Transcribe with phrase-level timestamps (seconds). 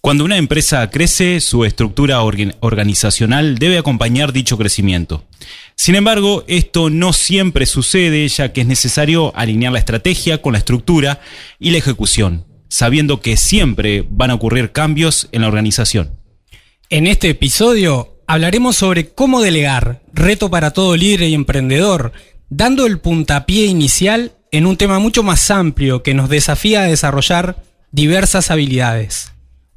[0.00, 5.24] Cuando una empresa crece, su estructura organizacional debe acompañar dicho crecimiento.
[5.76, 10.58] Sin embargo, esto no siempre sucede ya que es necesario alinear la estrategia con la
[10.58, 11.20] estructura
[11.58, 16.18] y la ejecución, sabiendo que siempre van a ocurrir cambios en la organización.
[16.88, 22.12] En este episodio hablaremos sobre cómo delegar, reto para todo líder y emprendedor,
[22.48, 27.62] dando el puntapié inicial en un tema mucho más amplio que nos desafía a desarrollar
[27.92, 29.32] diversas habilidades.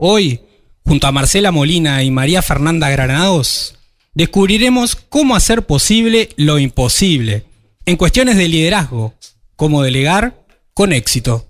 [0.05, 0.41] Hoy,
[0.83, 3.75] junto a Marcela Molina y María Fernanda Granados,
[4.13, 7.45] descubriremos cómo hacer posible lo imposible
[7.85, 9.13] en cuestiones de liderazgo,
[9.55, 10.43] cómo delegar
[10.73, 11.47] con éxito.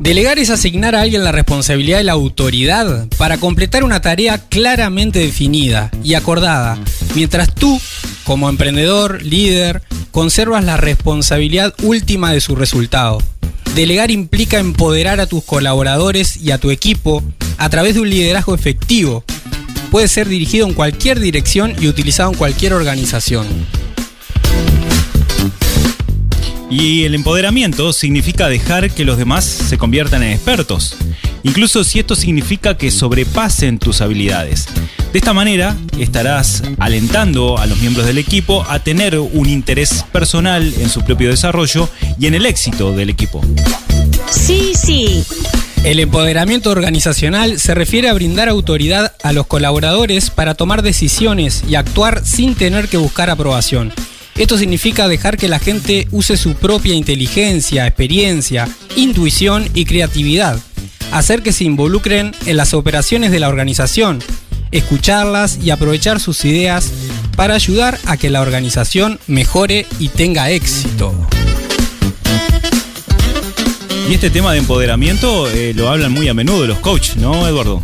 [0.00, 5.18] Delegar es asignar a alguien la responsabilidad y la autoridad para completar una tarea claramente
[5.18, 6.78] definida y acordada,
[7.14, 7.78] mientras tú,
[8.24, 13.18] como emprendedor, líder, conservas la responsabilidad última de su resultado.
[13.74, 17.22] Delegar implica empoderar a tus colaboradores y a tu equipo
[17.58, 19.22] a través de un liderazgo efectivo.
[19.90, 23.46] Puede ser dirigido en cualquier dirección y utilizado en cualquier organización.
[26.70, 30.96] Y el empoderamiento significa dejar que los demás se conviertan en expertos,
[31.42, 34.68] incluso si esto significa que sobrepasen tus habilidades.
[35.12, 40.72] De esta manera estarás alentando a los miembros del equipo a tener un interés personal
[40.78, 41.88] en su propio desarrollo
[42.20, 43.42] y en el éxito del equipo.
[44.30, 45.24] Sí, sí.
[45.82, 51.74] El empoderamiento organizacional se refiere a brindar autoridad a los colaboradores para tomar decisiones y
[51.74, 53.92] actuar sin tener que buscar aprobación.
[54.40, 60.58] Esto significa dejar que la gente use su propia inteligencia, experiencia, intuición y creatividad.
[61.12, 64.20] Hacer que se involucren en las operaciones de la organización,
[64.70, 66.90] escucharlas y aprovechar sus ideas
[67.36, 71.12] para ayudar a que la organización mejore y tenga éxito.
[74.08, 77.82] Y este tema de empoderamiento eh, lo hablan muy a menudo los coaches, ¿no, Eduardo?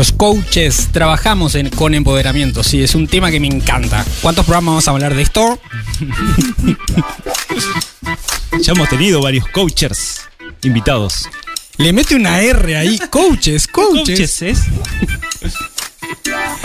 [0.00, 4.02] Los coaches trabajamos con empoderamiento, sí, es un tema que me encanta.
[4.22, 5.60] ¿Cuántos programas vamos a hablar de esto?
[8.62, 10.22] ya hemos tenido varios coaches
[10.62, 11.28] invitados.
[11.76, 14.40] Le mete una R ahí, coaches, coaches.
[14.40, 14.60] es?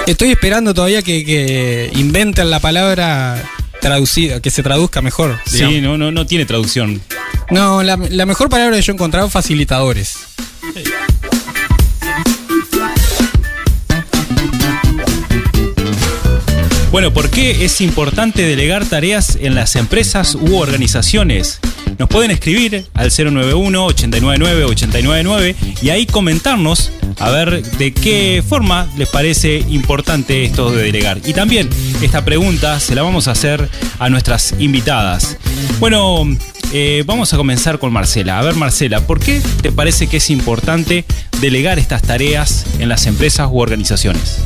[0.08, 3.44] Estoy esperando todavía que, inventen la palabra
[3.82, 5.42] traducida, que se traduzca mejor.
[5.46, 7.02] Sí, no, no, no tiene traducción.
[7.52, 10.20] No, la, la mejor palabra que yo he encontrado facilitadores.
[16.96, 21.60] Bueno, ¿por qué es importante delegar tareas en las empresas u organizaciones?
[22.00, 29.58] Nos pueden escribir al 091-899-899 y ahí comentarnos a ver de qué forma les parece
[29.68, 31.20] importante esto de delegar.
[31.26, 31.70] Y también
[32.02, 33.68] esta pregunta se la vamos a hacer
[34.00, 35.38] a nuestras invitadas.
[35.82, 36.24] Bueno,
[36.72, 38.40] eh, vamos a comenzar con Marcela.
[38.40, 41.04] A ver, Marcela, ¿por qué te parece que es importante
[41.42, 44.40] delegar estas tareas en las empresas u organizaciones?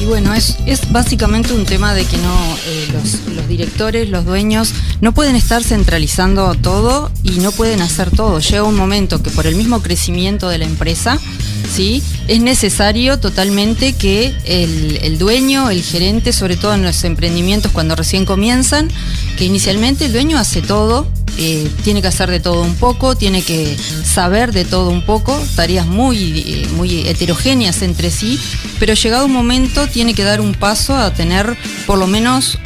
[0.00, 4.72] Y bueno, es, es básicamente un tema de que no eh, los, directores, los dueños,
[5.00, 8.40] no pueden estar centralizando todo y no pueden hacer todo.
[8.40, 11.18] Llega un momento que por el mismo crecimiento de la empresa,
[11.74, 12.02] ¿sí?
[12.28, 17.96] es necesario totalmente que el, el dueño, el gerente, sobre todo en los emprendimientos cuando
[17.96, 18.90] recién comienzan,
[19.38, 21.06] que inicialmente el dueño hace todo,
[21.38, 25.38] eh, tiene que hacer de todo un poco, tiene que saber de todo un poco,
[25.54, 28.40] tareas muy, eh, muy heterogéneas entre sí,
[28.78, 31.56] pero llegado un momento tiene que dar un paso a tener
[31.86, 32.58] por lo menos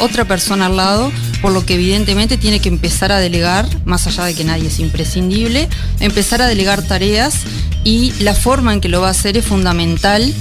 [0.00, 4.24] otra persona al lado, por lo que evidentemente tiene que empezar a delegar, más allá
[4.24, 5.68] de que nadie es imprescindible,
[6.00, 7.42] empezar a delegar tareas
[7.84, 10.34] y la forma en que lo va a hacer es fundamental,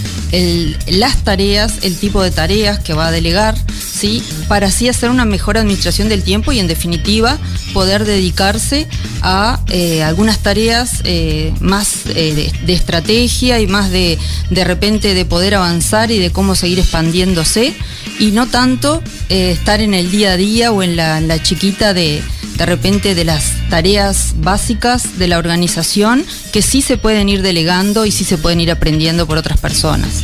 [0.87, 3.55] las tareas, el tipo de tareas que va a delegar,
[3.97, 4.23] ¿sí?
[4.47, 7.37] para así hacer una mejor administración del tiempo y en definitiva
[7.73, 8.87] poder dedicarse
[9.21, 14.17] a eh, algunas tareas eh, más eh, de, estrategia y más de
[14.49, 17.75] de repente de poder avanzar y de cómo seguir expandiéndose
[18.19, 22.23] y no tanto estar en el día a día o en la, chiquita de
[22.57, 28.05] de repente de las tareas básicas de la organización que sí se pueden ir delegando
[28.05, 30.23] y sí se pueden ir aprendiendo por otras personas.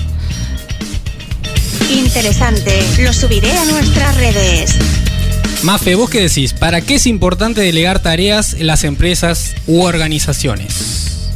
[1.92, 4.74] Interesante, lo subiré a nuestras redes.
[5.64, 6.52] Mafe, ¿vos qué decís?
[6.52, 11.32] ¿Para qué es importante delegar tareas en las empresas u organizaciones?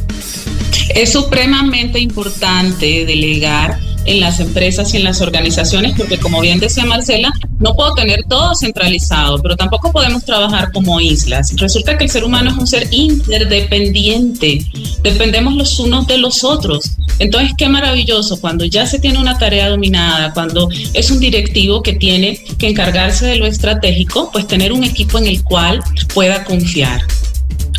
[0.94, 6.84] Es supremamente importante delegar en las empresas y en las organizaciones, porque como bien decía
[6.84, 11.54] Marcela, no puedo tener todo centralizado, pero tampoco podemos trabajar como islas.
[11.56, 14.62] Resulta que el ser humano es un ser interdependiente,
[15.02, 16.98] dependemos los unos de los otros.
[17.18, 21.94] Entonces, qué maravilloso cuando ya se tiene una tarea dominada, cuando es un directivo que
[21.94, 25.80] tiene que encargarse de lo estratégico, pues tener un equipo en el cual
[26.14, 27.02] pueda confiar,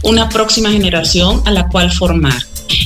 [0.04, 2.42] una próxima generación a la cual formar.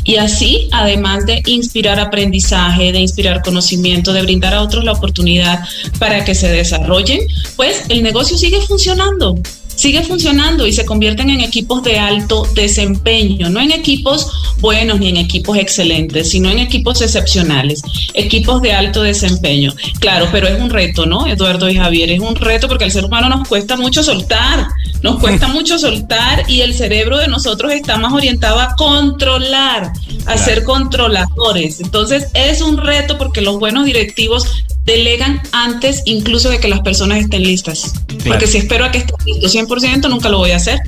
[0.06, 5.60] Y así, además de inspirar aprendizaje, de inspirar conocimiento, de brindar a otros la oportunidad
[6.00, 7.22] para que se desarrollen,
[7.56, 9.36] pues el negocio sigue funcionando
[9.76, 15.10] sigue funcionando y se convierten en equipos de alto desempeño, no en equipos buenos ni
[15.10, 17.82] en equipos excelentes, sino en equipos excepcionales,
[18.14, 19.74] equipos de alto desempeño.
[20.00, 21.28] Claro, pero es un reto, ¿no?
[21.28, 24.68] Eduardo y Javier, es un reto porque al ser humano nos cuesta mucho soltar,
[25.02, 29.92] nos cuesta mucho soltar y el cerebro de nosotros está más orientado a controlar,
[30.26, 31.80] a ser controladores.
[31.82, 37.20] Entonces es un reto porque los buenos directivos delegan antes incluso de que las personas
[37.20, 37.94] estén listas.
[38.26, 40.80] Porque si espero a que estén listos 100%, nunca lo voy a hacer.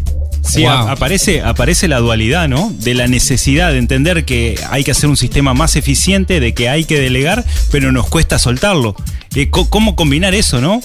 [0.44, 2.72] Sí, aparece, aparece la dualidad, ¿no?
[2.78, 6.70] De la necesidad de entender que hay que hacer un sistema más eficiente, de que
[6.70, 8.96] hay que delegar, pero nos cuesta soltarlo.
[9.34, 10.82] Eh, ¿Cómo combinar eso, no?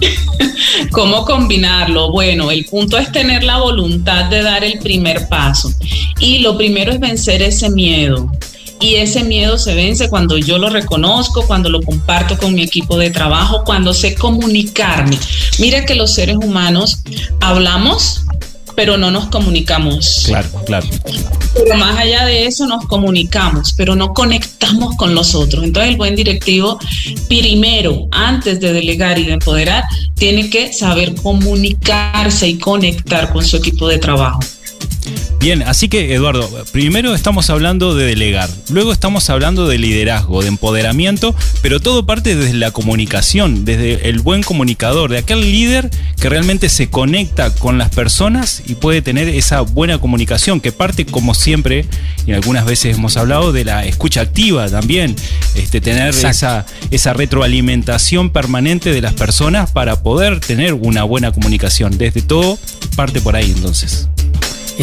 [0.90, 2.12] ¿Cómo combinarlo?
[2.12, 5.72] Bueno, el punto es tener la voluntad de dar el primer paso.
[6.18, 8.30] Y lo primero es vencer ese miedo.
[8.80, 12.96] Y ese miedo se vence cuando yo lo reconozco, cuando lo comparto con mi equipo
[12.96, 15.18] de trabajo, cuando sé comunicarme.
[15.58, 17.02] Mira que los seres humanos
[17.40, 18.24] hablamos,
[18.74, 20.22] pero no nos comunicamos.
[20.24, 20.86] Claro, claro.
[21.52, 25.64] Pero más allá de eso nos comunicamos, pero no conectamos con los otros.
[25.64, 26.78] Entonces el buen directivo,
[27.28, 29.84] primero, antes de delegar y de empoderar,
[30.14, 34.40] tiene que saber comunicarse y conectar con su equipo de trabajo.
[35.40, 40.48] Bien, así que Eduardo, primero estamos hablando de delegar, luego estamos hablando de liderazgo, de
[40.48, 45.88] empoderamiento, pero todo parte desde la comunicación, desde el buen comunicador, de aquel líder
[46.20, 51.06] que realmente se conecta con las personas y puede tener esa buena comunicación, que parte
[51.06, 51.86] como siempre,
[52.26, 55.16] y algunas veces hemos hablado de la escucha activa también,
[55.54, 61.96] este, tener esa, esa retroalimentación permanente de las personas para poder tener una buena comunicación.
[61.96, 62.58] Desde todo
[62.94, 64.08] parte por ahí entonces.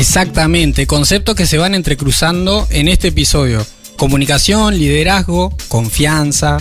[0.09, 3.67] Exactamente, conceptos que se van entrecruzando en este episodio.
[3.97, 6.59] Comunicación, liderazgo, confianza,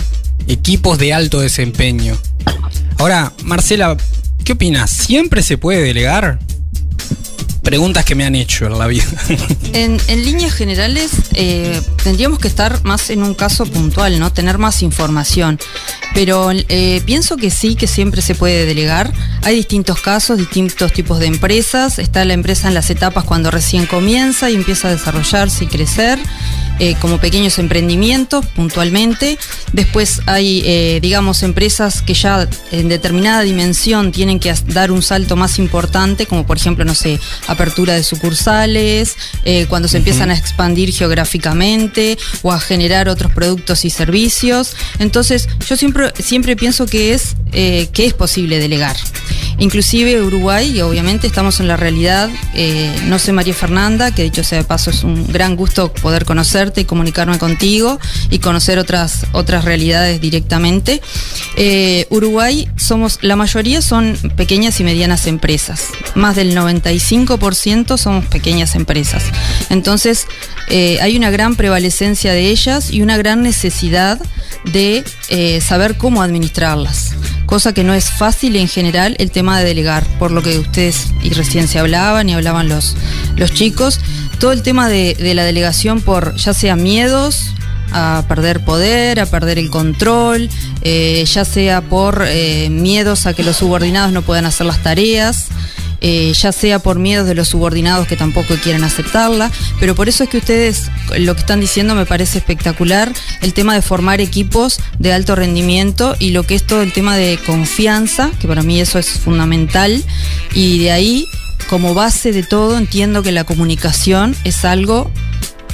[0.49, 2.17] equipos de alto desempeño.
[2.97, 3.95] Ahora, Marcela,
[4.43, 4.91] ¿qué opinas?
[4.91, 6.39] ¿Siempre se puede delegar?
[7.67, 9.03] Preguntas que me han hecho en la vida.
[9.73, 14.31] En, líneas generales, eh, tendríamos que estar más en un caso puntual, ¿no?
[14.31, 15.59] Tener más información.
[16.13, 19.11] Pero eh, pienso que sí, que siempre se puede delegar.
[19.43, 21.99] Hay distintos casos, distintos tipos de empresas.
[21.99, 26.17] Está la empresa en las etapas cuando recién comienza y empieza a desarrollarse y crecer.
[26.79, 29.39] Eh, como pequeños emprendimientos puntualmente.
[29.73, 35.35] Después hay, eh, digamos, empresas que ya en determinada dimensión tienen que dar un salto
[35.35, 40.37] más importante, como por ejemplo, no sé, apertura de sucursales, eh, cuando se empiezan a
[40.37, 44.75] expandir geográficamente o a generar otros productos y servicios.
[44.99, 48.97] Entonces, yo siempre, siempre pienso que es, que es posible delegar.
[49.59, 52.29] Inclusive Uruguay, obviamente estamos en la realidad,
[53.05, 56.67] no sé María Fernanda, que dicho sea de paso es un gran gusto poder conocer
[56.75, 57.99] y comunicarme contigo
[58.29, 61.01] y conocer otras, otras realidades directamente.
[61.55, 65.87] Eh, Uruguay somos, la mayoría son pequeñas y medianas empresas.
[66.15, 69.23] Más del 95% somos pequeñas empresas.
[69.69, 70.27] Entonces,
[70.69, 74.19] eh, hay una gran prevalecencia de ellas y una gran necesidad
[74.65, 77.15] de eh, saber cómo administrarlas.
[77.45, 81.07] Cosa que no es fácil en general el tema de delegar, por lo que ustedes
[81.23, 82.95] y recién se hablaban y hablaban los,
[83.35, 83.99] los chicos
[84.39, 87.53] todo el tema de, la delegación por ya sea miedos
[87.91, 90.49] a perder poder, a perder el control,
[90.81, 95.47] eh, ya sea por eh, miedos a que los subordinados no puedan hacer las tareas.
[95.99, 100.23] Eh, ya sea por miedos de los subordinados que tampoco quieren aceptarla, pero por eso
[100.23, 103.11] es que ustedes lo que están diciendo me parece espectacular,
[103.41, 107.17] el tema de formar equipos de alto rendimiento y lo que es todo el tema
[107.17, 110.03] de confianza, que para mí eso es fundamental,
[110.53, 111.25] y de ahí
[111.67, 115.11] como base de todo entiendo que la comunicación es algo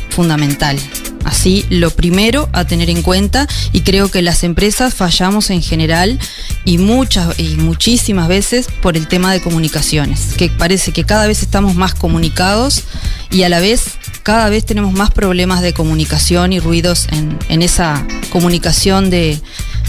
[0.10, 0.80] fundamental.
[1.24, 6.20] Así, lo primero a tener en cuenta, y creo que las empresas fallamos en general
[6.66, 11.42] y muchas y muchísimas veces por el tema de comunicaciones, que parece que cada vez
[11.42, 12.84] estamos más comunicados
[13.32, 18.06] y a la vez cada vez tenemos más problemas de comunicación y ruidos en, esa
[18.30, 19.40] comunicación de,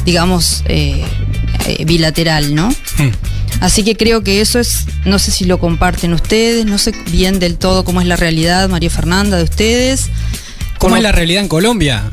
[0.05, 1.05] digamos, eh,
[1.67, 2.69] eh, bilateral, ¿no?
[2.69, 3.11] Hmm.
[3.61, 7.39] Así que creo que eso es, no sé si lo comparten ustedes, no sé bien
[7.39, 10.11] del todo cómo es la realidad, María Fernanda, de ustedes.
[10.79, 12.13] ¿Cómo, es la realidad en Colombia?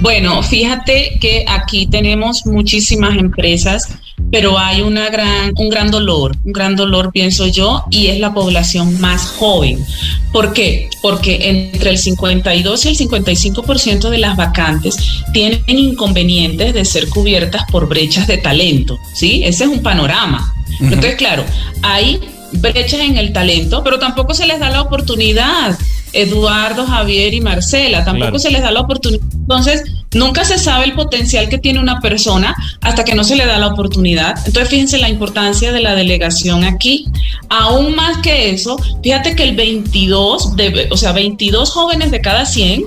[0.00, 3.88] Bueno, fíjate que aquí tenemos muchísimas empresas,
[4.30, 8.32] pero hay una gran, un gran dolor, un gran dolor pienso yo, y es la
[8.32, 9.84] población más joven.
[10.32, 10.88] ¿Por qué?
[11.02, 14.96] Porque entre el 52 y el 55% de las vacantes
[15.32, 19.42] tienen inconvenientes de ser cubiertas por brechas de talento, ¿sí?
[19.44, 20.54] Ese es un panorama.
[20.80, 21.44] Entonces, claro,
[21.82, 22.18] hay
[22.52, 25.78] brechas en el talento, pero tampoco se les da la oportunidad.
[26.12, 29.24] Eduardo, Javier y Marcela, tampoco se les da la oportunidad.
[29.32, 29.82] Entonces,
[30.12, 33.58] nunca se sabe el potencial que tiene una persona hasta que no se le da
[33.58, 34.36] la oportunidad.
[34.46, 37.06] Entonces, fíjense la importancia de la delegación aquí.
[37.48, 42.44] Aún más que eso, fíjate que el 22, de, o sea, 22 jóvenes de cada
[42.44, 42.84] 100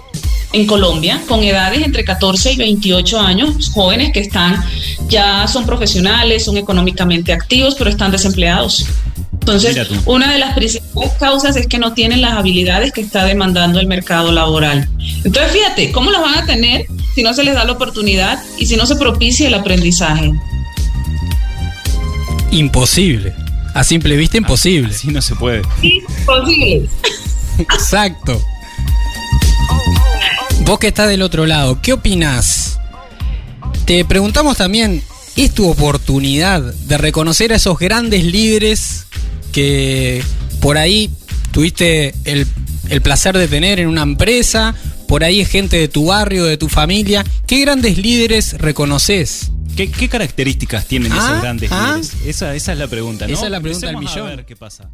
[0.54, 4.64] en Colombia con edades entre 14 y 28 años, jóvenes que están
[5.10, 8.86] ya son profesionales, son económicamente activos, pero están desempleados.
[9.46, 13.80] Entonces, una de las principales causas es que no tienen las habilidades que está demandando
[13.80, 14.90] el mercado laboral.
[15.24, 18.66] Entonces, fíjate, ¿cómo las van a tener si no se les da la oportunidad y
[18.66, 20.32] si no se propicia el aprendizaje?
[22.50, 23.36] Imposible.
[23.76, 24.90] A simple vista, imposible.
[24.90, 25.62] Así no se puede.
[25.84, 26.90] Imposible.
[27.60, 28.42] Exacto.
[30.62, 32.80] Vos que estás del otro lado, ¿qué opinás?
[33.86, 35.04] Te preguntamos también,
[35.36, 39.05] ¿es tu oportunidad de reconocer a esos grandes líderes
[39.56, 40.22] que
[40.60, 41.10] por ahí
[41.52, 42.46] tuviste el,
[43.02, 44.76] placer de tener en una empresa,
[45.08, 47.24] por ahí es gente de tu barrio, de tu familia.
[47.48, 49.52] ¿Qué grandes líderes reconoces?
[49.78, 51.94] ¿Qué, características tienen esos ah, grandes ah.
[51.96, 52.18] líderes?
[52.26, 53.34] Esa, es la pregunta, ¿no?
[53.34, 54.28] Esa es la pregunta del millón.
[54.28, 54.90] A ver qué pasa.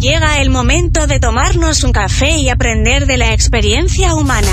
[0.00, 4.52] Llega el momento de tomarnos un café y aprender de la experiencia humana.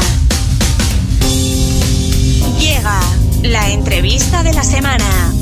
[2.59, 2.99] Llega
[3.41, 5.33] la entrevista de la semana.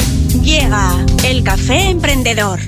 [0.41, 2.61] Llega el café emprendedor.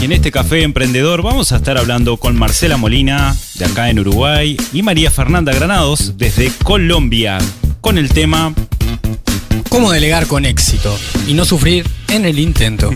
[0.00, 3.98] Y en este café emprendedor vamos a estar hablando con Marcela Molina, de acá en
[3.98, 7.38] Uruguay, y María Fernanda Granados, desde Colombia,
[7.80, 8.54] con el tema
[9.68, 12.90] ¿Cómo delegar con éxito y no sufrir en el intento?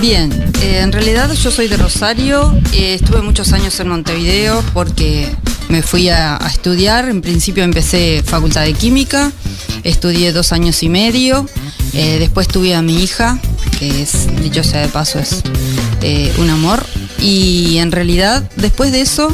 [0.00, 0.30] Bien,
[0.60, 5.34] eh, en realidad yo soy de Rosario, eh, estuve muchos años en Montevideo porque
[5.68, 9.32] me fui a, estudiar, en principio empecé facultad de química,
[9.82, 11.46] estudié dos años y medio,
[11.92, 13.38] eh, después tuve a mi hija,
[13.78, 15.42] que es, dicho sea de paso, es
[16.02, 16.84] eh, un amor.
[17.20, 19.28] Y en realidad, después de eso,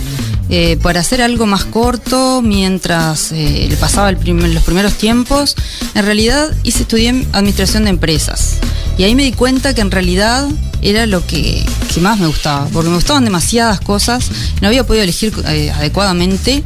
[0.48, 5.56] eh, para hacer algo más corto, mientras le pasaba los primeros tiempos,
[5.94, 8.58] en realidad hice, estudié administración de empresas.
[8.98, 10.46] Y ahí me di cuenta que en realidad
[10.82, 15.04] era lo que, que más me gustaba, porque me gustaban demasiadas cosas, no había podido
[15.04, 15.32] elegir
[15.74, 16.62] adecuadamente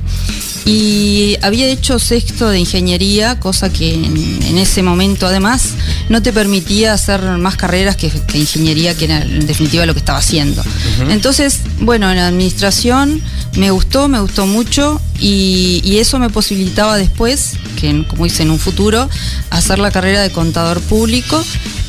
[0.66, 5.70] y había hecho sexto de ingeniería, cosa que en, ese momento además
[6.08, 10.18] no te permitía hacer más carreras que, ingeniería, que era en definitiva lo que estaba
[10.18, 10.62] haciendo.
[11.10, 13.20] Entonces, bueno, en la administración
[13.56, 18.50] me gustó, me gustó mucho y, y, eso me posibilitaba después, que como hice en
[18.50, 19.08] un futuro,
[19.50, 21.44] hacer la carrera de contador público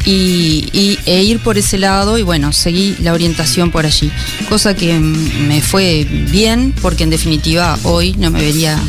[0.05, 4.11] y, e ir por ese lado y bueno, seguí la orientación por allí.
[4.49, 8.79] Cosa que me fue bien porque en definitiva hoy no me vería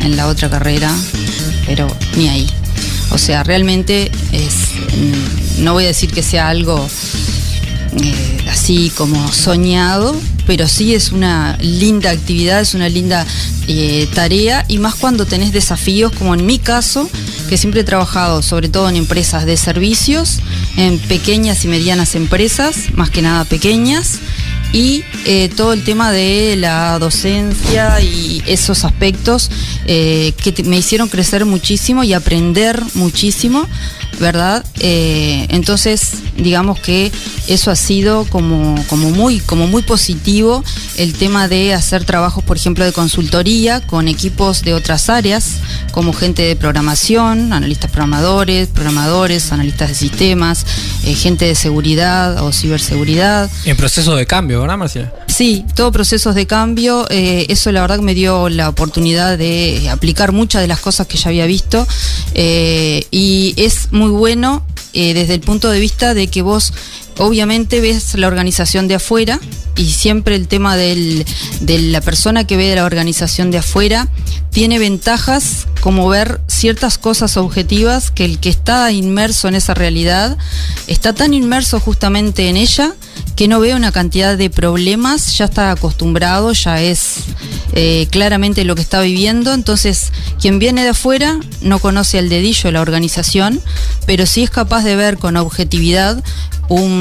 [0.00, 0.92] en la otra carrera,
[1.66, 2.46] pero ni ahí.
[3.10, 4.54] O sea, realmente es,
[5.58, 6.88] no voy a decir que sea algo
[8.02, 13.26] eh, así como soñado, pero sí es una linda actividad, es una linda
[13.68, 17.08] eh, tarea y más cuando tenés desafíos como en mi caso,
[17.52, 20.40] que siempre he trabajado sobre todo en empresas de servicios,
[20.78, 24.20] en pequeñas y medianas empresas, más que nada pequeñas,
[24.72, 29.50] y eh, todo el tema de la docencia y esos aspectos
[29.86, 33.68] eh, que me hicieron crecer muchísimo y aprender muchísimo,
[34.18, 34.64] ¿verdad?
[34.80, 37.12] Eh, entonces, digamos que
[37.48, 40.64] eso ha sido como, como, muy, como muy positivo
[40.96, 45.56] el tema de hacer trabajos, por ejemplo, de consultoría con equipos de otras áreas,
[45.92, 50.64] como gente de programación, analistas programadores, programadores, analistas de sistemas,
[51.02, 53.50] gente de seguridad o ciberseguridad.
[53.66, 54.61] En proceso de cambio,
[55.28, 57.06] Sí, todo procesos de cambio.
[57.10, 61.06] Eh, eso la verdad que me dio la oportunidad de aplicar muchas de las cosas
[61.06, 61.86] que ya había visto.
[62.34, 66.72] Eh, y es muy bueno eh, desde el punto de vista de que vos
[67.18, 69.40] obviamente ves la organización de afuera
[69.76, 71.24] y siempre el tema de
[71.66, 74.08] la persona que ve la organización de afuera
[74.50, 80.36] tiene ventajas como ver ciertas cosas objetivas que el que está inmerso en esa realidad
[80.86, 82.94] está tan inmerso justamente en ella
[83.34, 87.14] que no ve una cantidad de problemas, ya está acostumbrado, ya es
[87.72, 92.70] eh, claramente lo que está viviendo, entonces quien viene de afuera no conoce al dedillo
[92.70, 93.60] la organización,
[94.06, 96.22] pero sí es capaz de ver con objetividad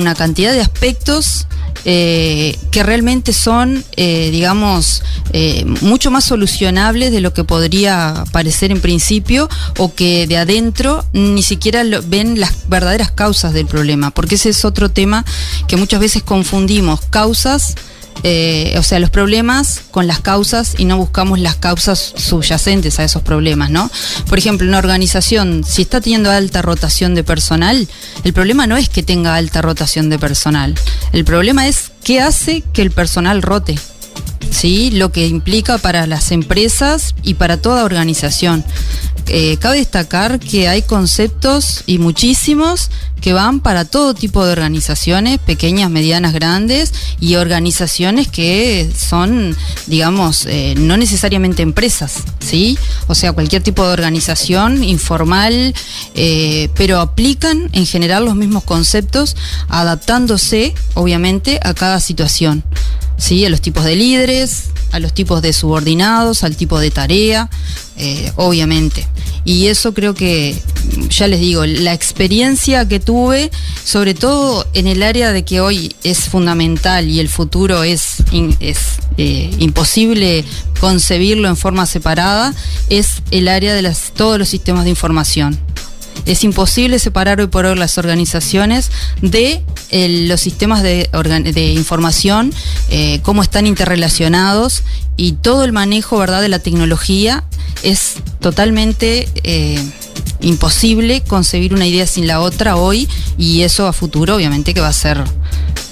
[0.01, 1.47] una cantidad de aspectos
[1.83, 5.03] eh, que realmente son, eh, digamos,
[5.33, 11.05] eh, mucho más solucionables de lo que podría parecer en principio o que de adentro
[11.13, 15.25] ni siquiera ven las verdaderas causas del problema, porque ese es otro tema
[15.67, 17.75] que muchas veces confundimos causas
[18.23, 23.03] eh, o sea, los problemas con las causas y no buscamos las causas subyacentes a
[23.03, 23.89] esos problemas, ¿no?
[24.27, 27.87] Por ejemplo, una organización, si está teniendo alta rotación de personal,
[28.23, 30.75] el problema no es que tenga alta rotación de personal,
[31.13, 33.77] el problema es qué hace que el personal rote.
[34.49, 34.91] ¿sí?
[34.91, 38.65] lo que implica para las empresas y para toda organización.
[39.27, 42.89] Eh, cabe destacar que hay conceptos y muchísimos
[43.21, 49.55] que van para todo tipo de organizaciones, pequeñas, medianas, grandes, y organizaciones que son,
[49.85, 52.77] digamos, eh, no necesariamente empresas, ¿sí?
[53.07, 55.73] O sea, cualquier tipo de organización informal,
[56.15, 59.35] eh, pero aplican en general los mismos conceptos,
[59.69, 62.63] adaptándose, obviamente, a cada situación.
[63.17, 63.45] ¿sí?
[63.45, 67.49] a los tipos de líderes, a los tipos de subordinados, al tipo de tarea,
[68.01, 69.07] eh, obviamente.
[69.45, 70.55] Y eso creo que,
[71.09, 73.51] ya les digo, la experiencia que tuve,
[73.83, 78.23] sobre todo en el área de que hoy es fundamental y el futuro es,
[78.59, 78.77] es
[79.17, 80.43] eh, imposible
[80.79, 82.55] concebirlo en forma separada,
[82.89, 85.59] es el área de las, todos los sistemas de información.
[86.25, 92.53] Es imposible separar hoy por hoy las organizaciones de los sistemas de, información,
[92.89, 94.83] eh, cómo están interrelacionados
[95.17, 96.41] y todo el manejo ¿verdad?
[96.41, 97.43] de la tecnología
[97.83, 99.83] es totalmente eh,
[100.41, 104.87] imposible concebir una idea sin la otra hoy y eso a futuro obviamente que va
[104.87, 105.23] a ser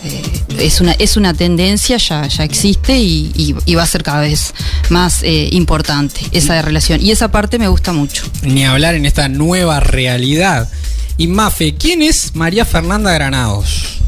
[0.04, 0.22] eh,
[0.60, 4.54] es, una, es una tendencia, ya, ya existe y, va a ser cada vez
[4.90, 7.02] más eh, importante esa relación.
[7.02, 8.24] Y esa parte me gusta mucho.
[8.44, 10.70] Ni hablar en esta nueva realidad.
[11.18, 14.00] Y Mafe, ¿quién es María Fernanda Granados?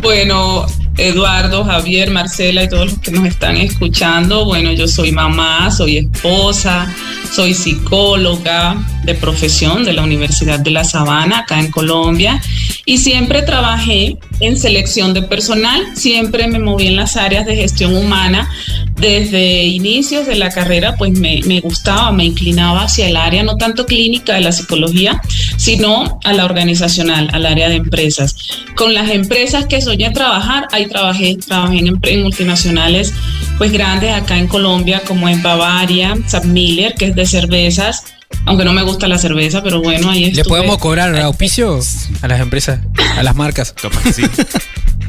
[0.00, 4.44] Bueno, Eduardo, Javier, Marcela y todos los que nos están escuchando.
[4.44, 6.92] Bueno, yo soy mamá, soy esposa,
[7.32, 12.40] soy psicóloga de profesión de la Universidad de La Sabana, acá en Colombia,
[12.84, 17.96] y siempre trabajé en selección de personal, siempre me moví en las áreas de gestión
[17.96, 18.48] humana.
[18.96, 23.56] Desde inicios de la carrera, pues me, me gustaba, me inclinaba hacia el área no
[23.56, 25.22] tanto clínica de la psicología,
[25.56, 28.36] sino a la organizacional, al área de empresas.
[28.74, 33.14] Con las empresas que soñé trabajar, ahí trabajé, trabajé en, multinacionales
[33.58, 38.04] pues grandes acá en Colombia, como en Bavaria, Sam Miller, que es de cervezas,
[38.46, 41.78] aunque no me gusta la cerveza, pero bueno, ahí ¿Le podemos cobrar auspicio
[42.22, 42.80] a las empresas,
[43.16, 43.74] a las marcas?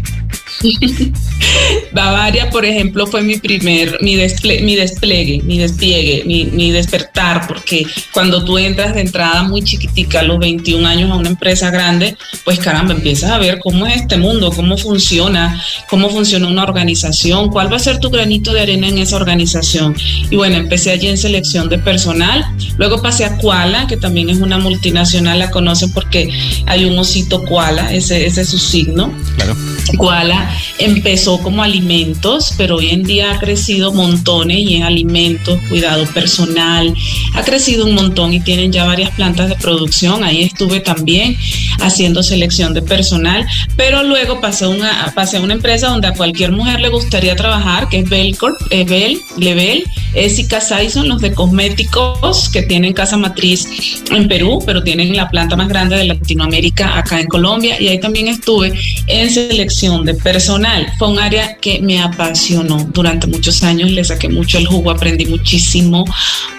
[1.91, 7.85] Bavaria, por ejemplo, fue mi primer, mi, despliegue, mi despliegue, mi despliegue, mi, despertar, porque
[8.13, 12.15] cuando tú entras de entrada muy chiquitica a los 21 años a una empresa grande,
[12.45, 17.49] pues caramba, empiezas a ver cómo es este mundo, cómo funciona, cómo funciona una organización,
[17.49, 19.95] cuál va a ser tu granito de arena en esa organización.
[20.29, 22.45] Y bueno, empecé allí en selección de personal,
[22.77, 26.29] Luego pasé a Koala, que también es una multinacional, la conocen porque
[26.65, 29.13] hay un osito Koala, ese, ese es su signo.
[29.35, 29.55] Claro.
[29.97, 36.05] Koala empezó como alimentos, pero hoy en día ha crecido montones y en alimentos, cuidado
[36.07, 36.93] personal,
[37.33, 40.23] ha crecido un montón y tienen ya varias plantas de producción.
[40.23, 41.37] Ahí estuve también
[41.81, 46.51] haciendo selección de personal, pero luego pasé, una, pasé a una empresa donde a cualquier
[46.51, 52.49] mujer le gustaría trabajar, que es Belcorp, eh, Bel, Level, Esica Saison, los de cosméticos
[52.49, 53.67] que tienen casa matriz
[54.11, 57.99] en Perú, pero tienen la planta más grande de Latinoamérica acá en Colombia y ahí
[57.99, 58.73] también estuve
[59.07, 60.87] en selección de personal.
[60.97, 65.25] Fue un área que me apasionó durante muchos años, le saqué mucho el jugo, aprendí
[65.25, 66.05] muchísimo,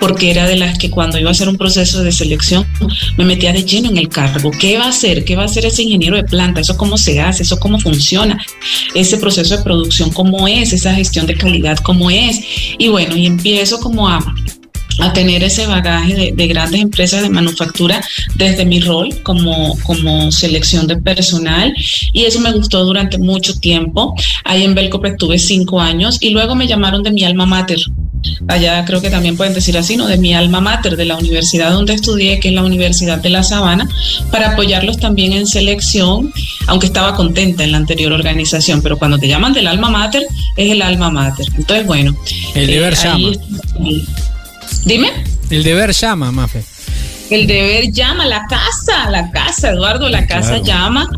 [0.01, 2.67] porque era de las que cuando iba a hacer un proceso de selección
[3.17, 4.51] me metía de lleno en el cargo.
[4.51, 5.25] ¿Qué va a hacer?
[5.25, 6.61] ¿Qué va a hacer ese ingeniero de planta?
[6.61, 7.43] ¿Eso cómo se hace?
[7.43, 8.43] ¿Eso cómo funciona?
[8.95, 10.73] Ese proceso de producción, ¿cómo es?
[10.73, 12.41] Esa gestión de calidad, ¿cómo es?
[12.79, 14.21] Y bueno, y empiezo como a
[15.01, 18.01] a tener ese bagaje de, grandes empresas de manufactura
[18.35, 21.73] desde mi rol como, como selección de personal
[22.13, 24.15] y eso me gustó durante mucho tiempo.
[24.45, 27.79] Ahí en Belcop estuve cinco años y luego me llamaron de mi alma mater.
[28.49, 30.07] Allá creo que también pueden decir así, ¿no?
[30.07, 33.43] De mi alma mater, de la universidad donde estudié, que es la Universidad de La
[33.43, 33.89] Sabana,
[34.31, 36.33] para apoyarlos también en selección,
[36.67, 40.25] aunque estaba contenta en la anterior organización, pero cuando te llaman del alma mater,
[40.57, 41.47] es el alma mater.
[41.57, 42.17] Entonces, bueno.
[42.55, 43.33] El deber eh,
[44.85, 45.13] Dime.
[45.51, 46.65] El deber llama, Mafe.
[47.31, 51.09] El deber llama, la casa, la casa, Eduardo, la casa llama.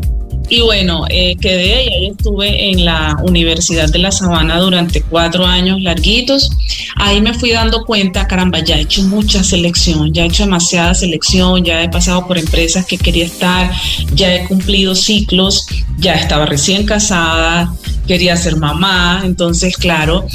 [0.49, 5.45] Y bueno, eh, quedé y ahí estuve en la Universidad de La Sabana durante cuatro
[5.45, 6.51] años larguitos.
[6.97, 10.93] Ahí me fui dando cuenta, caramba, ya he hecho mucha selección, ya he hecho demasiada
[10.93, 13.71] selección, ya he pasado por empresas que quería estar,
[14.13, 15.65] ya he cumplido ciclos,
[15.97, 17.73] ya estaba recién casada,
[18.07, 20.27] quería ser mamá, entonces claro,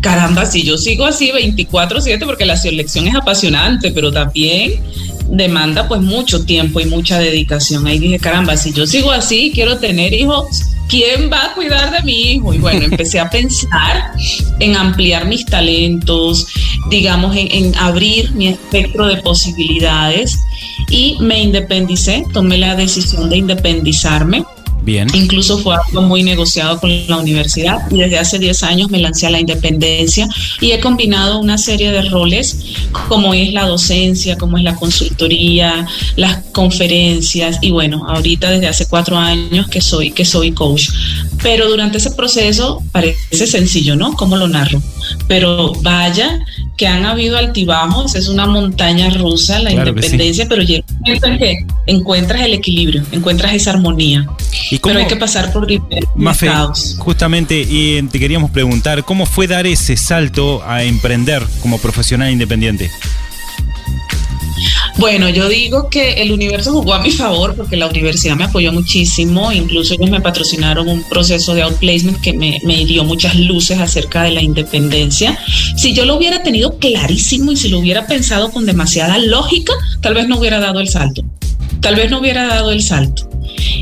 [0.00, 4.80] caramba, si yo sigo así 24/7 porque la selección es apasionante, pero también
[5.28, 7.86] demanda pues mucho tiempo y mucha dedicación.
[7.86, 10.46] Ahí dije, caramba, si yo sigo así, quiero tener hijos,
[10.88, 12.54] ¿quién va a cuidar de mi hijo?
[12.54, 14.12] Y bueno, empecé a pensar
[14.58, 16.46] en ampliar mis talentos,
[16.90, 20.38] digamos, en, en abrir mi espectro de posibilidades
[20.90, 24.44] y me independicé, tomé la decisión de independizarme
[25.14, 29.26] Incluso fue algo muy negociado con la universidad y desde hace 10 años me lancé
[29.26, 30.28] a la independencia
[30.60, 32.56] y he combinado una serie de roles
[33.08, 38.86] como es la docencia, como es la consultoría, las conferencias y bueno, ahorita desde hace
[38.86, 40.88] cuatro años que soy, que soy coach.
[41.42, 44.14] Pero durante ese proceso parece sencillo, ¿no?
[44.14, 44.82] ¿Cómo lo narro?
[45.26, 46.38] Pero vaya
[46.76, 51.38] que han habido altibajos, es una montaña rusa la independencia, pero llega un momento en
[51.38, 54.26] que encuentras el equilibrio, encuentras esa armonía.
[54.82, 56.08] pero hay que pasar por diferentes
[56.98, 62.90] Justamente, y te queríamos preguntar, ¿cómo fue dar ese salto a emprender como profesional independiente?
[64.98, 68.72] Bueno, yo digo que el universo jugó a mi favor porque la universidad me apoyó
[68.72, 74.24] muchísimo, incluso ellos me patrocinaron un proceso de outplacement que me, dio muchas luces acerca
[74.24, 75.38] de la independencia.
[75.76, 80.14] Si yo lo hubiera tenido clarísimo y si lo hubiera pensado con demasiada lógica, tal
[80.14, 81.22] vez no hubiera dado el salto.
[81.80, 83.30] Tal vez no hubiera dado el salto.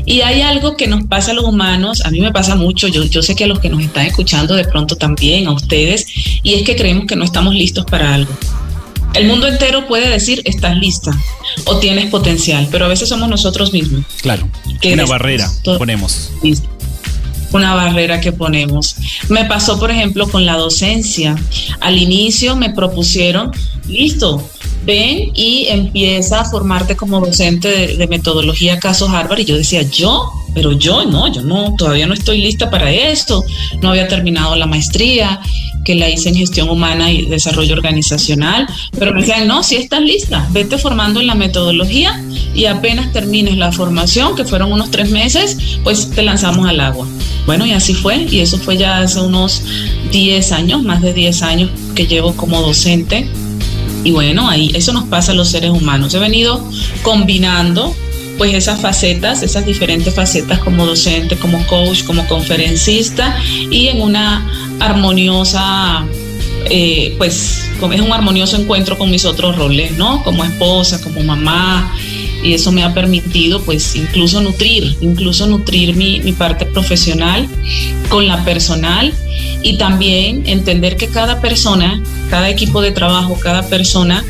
[0.05, 3.03] Y hay algo que nos pasa a los humanos, a mí me pasa mucho, yo,
[3.05, 6.05] yo sé que a los que nos están escuchando de pronto también, a ustedes,
[6.43, 8.31] y es que creemos que no estamos listos para algo.
[9.17, 11.11] El mundo entero puede decir estás lista
[11.65, 14.05] o tienes potencial, pero a veces somos nosotros mismos.
[14.21, 14.47] Claro.
[14.83, 16.31] una barrera ponemos.
[17.51, 18.95] Una barrera que ponemos.
[19.29, 21.35] Me pasó, por ejemplo, con la docencia.
[21.79, 23.51] Al inicio me propusieron,
[23.87, 24.49] listo,
[24.85, 29.39] ven y empieza a formarte como docente de, metodología caso Harvard.
[29.39, 33.43] Y yo decía, yo, pero yo no, yo no, todavía no estoy lista para esto.
[33.81, 35.39] No había terminado la maestría
[35.83, 38.67] que la hice en gestión humana y desarrollo organizacional,
[38.99, 42.21] pero me decían, no, si estás lista, vete formando en la metodología
[42.53, 47.07] y apenas termines la formación, que fueron unos tres meses, pues te lanzamos al agua.
[47.45, 49.61] Bueno, y así fue, y eso fue ya hace unos
[50.11, 53.29] 10 años, más de 10 años que llevo como docente.
[54.03, 56.13] Y bueno, ahí eso nos pasa a los seres humanos.
[56.13, 56.63] He venido
[57.03, 57.95] combinando
[58.37, 63.37] pues esas facetas, esas diferentes facetas como docente, como coach, como conferencista
[63.71, 64.47] y en una
[64.79, 66.05] armoniosa,
[66.69, 70.23] eh, pues es un armonioso encuentro con mis otros roles, ¿no?
[70.23, 71.91] Como esposa, como mamá,
[72.47, 77.47] y eso me ha permitido pues incluso nutrir, incluso nutrir mi, mi, parte profesional
[78.09, 79.13] con la personal
[79.61, 84.23] y también entender que cada persona, cada equipo de trabajo, cada persona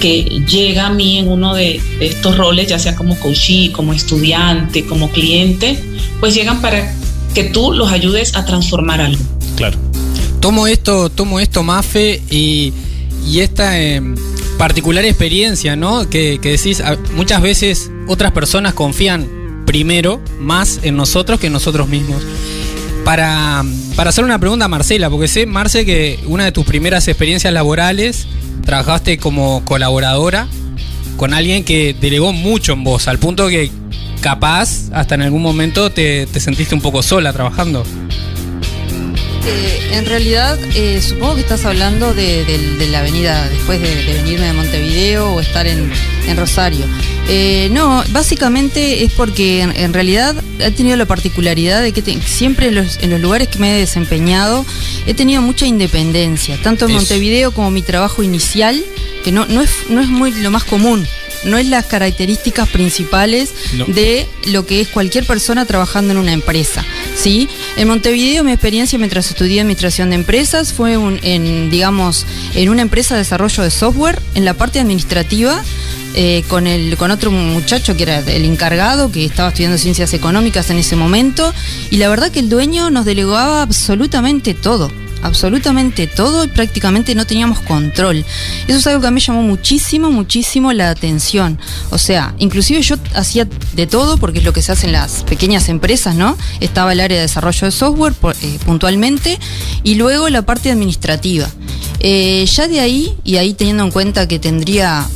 [0.00, 3.92] que llega a mí en uno de, de estos roles, ya sea como coachee, como
[3.92, 5.78] estudiante, como cliente,
[6.20, 6.94] pues llegan para
[7.34, 9.22] que tú los ayudes a transformar algo.
[9.56, 9.78] Claro
[10.44, 12.70] tomo esto, tomo esto, Mafe, y,
[13.26, 14.14] y esta, em,
[14.58, 16.08] particular experiencia, ¿no?
[16.08, 16.82] Que, que decís,
[17.14, 22.22] muchas veces otras personas confían primero más en nosotros que en nosotros mismos.
[23.04, 23.62] Para,
[23.96, 27.52] para hacer una pregunta a Marcela, porque sé, Marce, que una de tus primeras experiencias
[27.52, 28.26] laborales
[28.64, 30.48] trabajaste como colaboradora
[31.16, 33.70] con alguien que delegó mucho en vos, al punto que
[34.20, 37.84] capaz hasta en algún momento te, te sentiste un poco sola trabajando.
[39.46, 44.52] Eh, en realidad, eh, supongo que estás hablando de, la avenida después de, venirme de
[44.52, 45.92] Montevideo o estar en,
[46.36, 46.86] Rosario.
[47.28, 52.74] Eh, no, básicamente es porque en, realidad he tenido la particularidad de que siempre en
[52.74, 54.64] los, lugares que me he desempeñado
[55.06, 58.82] he tenido mucha independencia, tanto en Montevideo como mi trabajo inicial,
[59.22, 61.06] que no, no, es, no es muy lo más común
[61.44, 63.52] no es las características principales
[63.86, 66.84] de lo que es cualquier persona trabajando en una empresa.
[67.16, 67.48] ¿sí?
[67.76, 73.14] En Montevideo mi experiencia mientras estudié administración de empresas fue en, digamos, en una empresa
[73.14, 75.62] de desarrollo de software, en la parte administrativa,
[76.14, 80.70] eh, con, el, con otro muchacho que era el encargado, que estaba estudiando ciencias económicas
[80.70, 81.52] en ese momento,
[81.90, 84.90] y la verdad que el dueño nos delegaba absolutamente todo
[85.24, 88.24] absolutamente todo y prácticamente no teníamos control.
[88.68, 91.58] Eso es algo que a mí llamó muchísimo, muchísimo la atención.
[91.90, 95.24] O sea, inclusive yo hacía de todo porque es lo que se hace en las
[95.24, 96.36] pequeñas empresas, ¿no?
[96.60, 99.40] Estaba el área de desarrollo de software eh, puntualmente
[99.82, 101.48] y luego la parte administrativa.
[102.00, 105.06] Eh, ya de ahí, y ahí teniendo en cuenta que tendría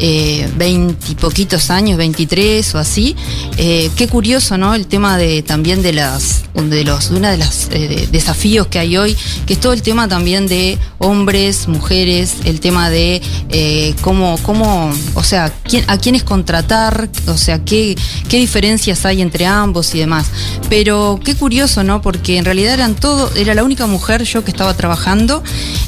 [0.00, 0.48] eh,
[1.20, 3.14] poquitos años, 23 o así.
[3.56, 4.74] Eh, qué curioso, ¿no?
[4.74, 8.78] El tema de también de las, de los, de una de los eh, desafíos que
[8.78, 13.94] hay hoy, que es todo el tema también de hombres, mujeres, el tema de eh,
[14.00, 17.96] cómo, cómo, o sea, quién, a quiénes contratar, o sea, qué,
[18.28, 20.28] qué diferencias hay entre ambos y demás.
[20.68, 22.00] Pero qué curioso, ¿no?
[22.00, 25.42] Porque en realidad eran todo, era la única mujer yo que estaba trabajando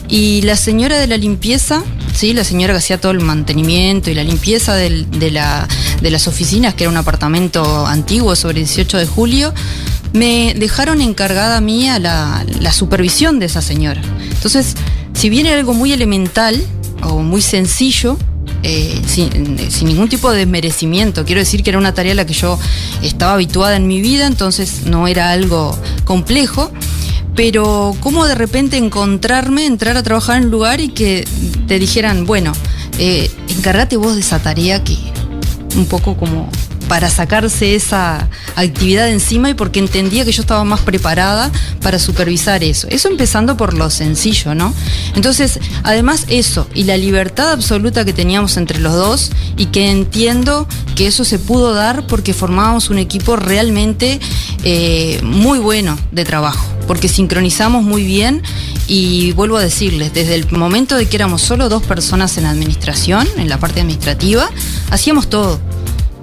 [0.08, 1.82] y la señora de la limpieza,
[2.14, 5.68] sí, la señora que hacía todo el mantenimiento y la limpieza de, la,
[6.00, 9.54] de las oficinas, que era un apartamento antiguo sobre 18 de julio,
[10.12, 14.00] me dejaron encargada a mí a la, supervisión de esa señora.
[14.30, 14.74] Entonces,
[15.14, 16.62] si bien era algo muy elemental
[17.02, 18.16] o muy sencillo,
[18.62, 21.24] eh, sin, sin, ningún tipo de desmerecimiento.
[21.24, 22.58] Quiero decir que era una tarea a la que yo
[23.02, 26.70] estaba habituada en mi vida, entonces no era algo complejo.
[27.34, 31.26] Pero cómo de repente encontrarme, entrar a trabajar en un lugar y que
[31.66, 32.52] te dijeran, bueno,
[32.98, 34.96] eh, encargate vos de esa tarea que
[35.76, 36.48] un poco como
[36.92, 41.50] para sacarse esa actividad encima y porque entendía que yo estaba más preparada
[41.80, 42.86] para supervisar eso.
[42.90, 44.74] Eso empezando por lo sencillo, ¿no?
[45.16, 50.68] Entonces, además eso y la libertad absoluta que teníamos entre los dos y que entiendo
[50.94, 54.20] que eso se pudo dar porque formábamos un equipo realmente
[54.62, 58.42] eh, muy bueno de trabajo, porque sincronizamos muy bien
[58.86, 63.26] y vuelvo a decirles, desde el momento de que éramos solo dos personas en administración,
[63.38, 64.50] en la parte administrativa,
[64.90, 65.58] hacíamos todo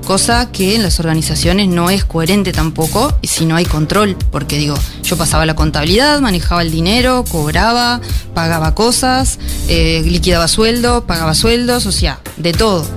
[0.10, 4.74] cosa que en las organizaciones no es coherente tampoco si no hay control, porque digo,
[5.04, 8.02] yo pasaba la contabilidad, manejaba el dinero, cobraba,
[8.34, 12.88] pagaba cosas, eh, liquidaba sueldo, pagaba sueldos, o sea, de todo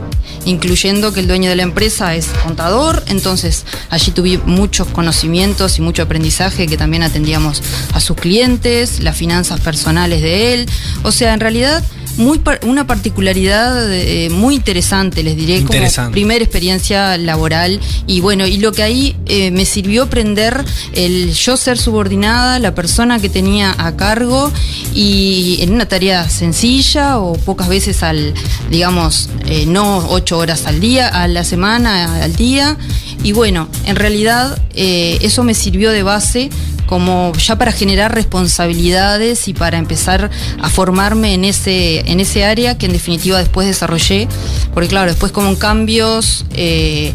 [0.46, 5.82] incluyendo que el dueño de la empresa es contador, entonces allí tuve muchos conocimientos y
[5.82, 10.66] mucho aprendizaje que también atendíamos a sus clientes, las finanzas personales de él,
[11.02, 11.84] o sea, en realidad
[12.16, 17.80] muy una particularidad eh, muy interesante, les diré, como primera experiencia laboral.
[18.06, 22.74] Y bueno, y lo que ahí eh, me sirvió aprender el yo ser subordinada, la
[22.74, 24.50] persona que tenía a cargo
[24.94, 28.34] y en una tarea sencilla o pocas veces al,
[28.70, 32.76] digamos, eh, no ocho horas al día, a la semana, al día.
[33.22, 36.50] Y bueno, en realidad eso me sirvió de base
[36.92, 42.76] como ya para generar responsabilidades y para empezar a formarme en ese, en ese área
[42.76, 44.28] que en definitiva después desarrollé,
[44.74, 47.14] porque claro, después con cambios eh,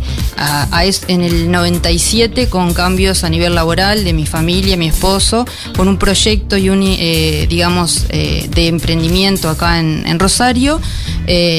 [1.08, 5.98] en el 97, con cambios a nivel laboral de mi familia, mi esposo, con un
[6.00, 10.82] proyecto y un, eh, digamos, eh, de emprendimiento acá en, en Rosario,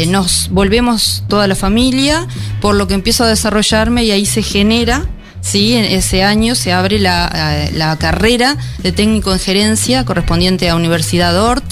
[0.09, 2.27] nos volvemos toda la familia,
[2.61, 5.07] por lo que empiezo a desarrollarme y ahí se genera
[5.49, 5.75] ¿sí?
[5.77, 11.43] En ese año se abre eh, la, carrera de técnico en gerencia correspondiente a Universidad
[11.43, 11.65] Ort,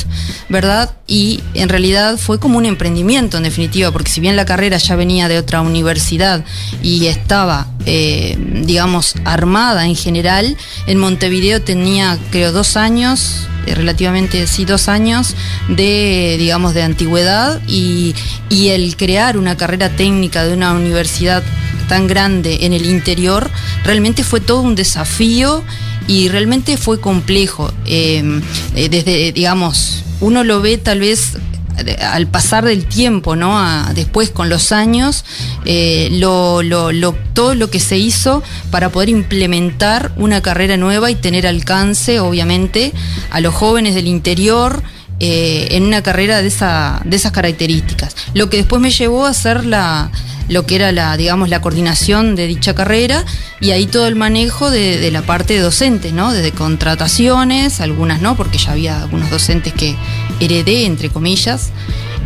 [0.49, 0.95] ¿verdad?
[1.09, 4.97] Y en realidad fue como un emprendimiento en definitiva, porque si bien la carrera ya
[4.97, 6.45] venía de otra universidad
[6.83, 10.57] y estaba, eh, digamos, armada en general,
[10.89, 15.35] en Montevideo tenía creo dos años eh, relativamente sí dos años
[15.69, 18.15] de digamos de antigüedad y,
[18.49, 21.43] y el crear una carrera técnica de una universidad
[21.89, 23.51] tan grande en el interior,
[23.85, 25.65] realmente fue todo un desafío
[26.07, 27.73] y realmente fue complejo.
[27.85, 28.43] Em,
[28.75, 31.39] eh, desde, digamos, uno lo ve tal vez
[32.01, 33.63] al pasar del tiempo, ¿no?
[33.95, 35.25] después con los años,
[35.65, 36.63] eh, lo,
[37.35, 42.93] todo lo que se hizo para poder implementar una carrera nueva y tener alcance, obviamente,
[43.31, 44.83] a los jóvenes del interior.
[45.19, 48.15] Eh, en una carrera de, esa, de esas características.
[48.35, 50.11] Lo que después me llevó a hacer la,
[50.49, 53.25] lo que era la, digamos, la coordinación de dicha carrera
[53.61, 56.33] y ahí todo el manejo de, la parte de docentes, ¿no?
[56.33, 59.95] Desde contrataciones, algunas no, porque ya había algunos docentes que
[60.41, 61.71] heredé, entre comillas.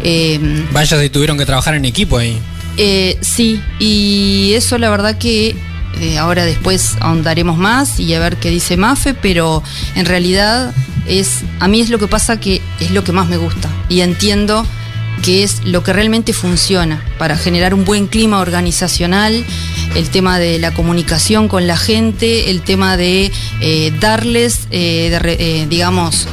[0.02, 2.38] Eh, Vaya si tuvieron que trabajar en equipo ahí.
[2.76, 5.56] Eh, sí, y eso la verdad que
[6.00, 9.62] eh, ahora después ahondaremos más y a ver qué dice Mafe, pero
[9.96, 10.72] en realidad
[11.06, 14.00] es, a mí es lo que pasa que es lo que más me gusta y
[14.00, 14.64] entiendo
[15.22, 19.44] que es lo que realmente funciona para generar un buen clima organizacional,
[19.94, 23.30] el tema de la comunicación con la gente, el tema de
[23.60, 26.26] eh, darles, eh, eh, digamos,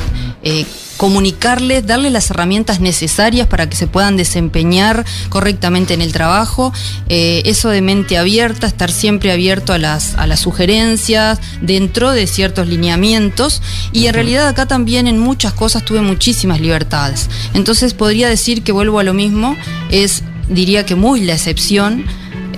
[0.97, 6.73] comunicarles, darles las herramientas necesarias para que se puedan desempeñar correctamente en el trabajo,
[7.07, 12.27] eh, eso de mente abierta, estar siempre abierto a las, a las sugerencias dentro de
[12.27, 13.61] ciertos lineamientos
[13.93, 17.29] y en realidad acá también en muchas cosas tuve muchísimas libertades.
[17.53, 19.55] Entonces podría decir que vuelvo a lo mismo,
[19.91, 22.05] es diría que muy la excepción.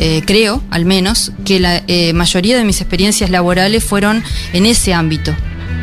[0.01, 4.23] Eh, creo, al menos, que la eh, mayoría de mis experiencias laborales fueron
[4.53, 5.35] en ese ámbito,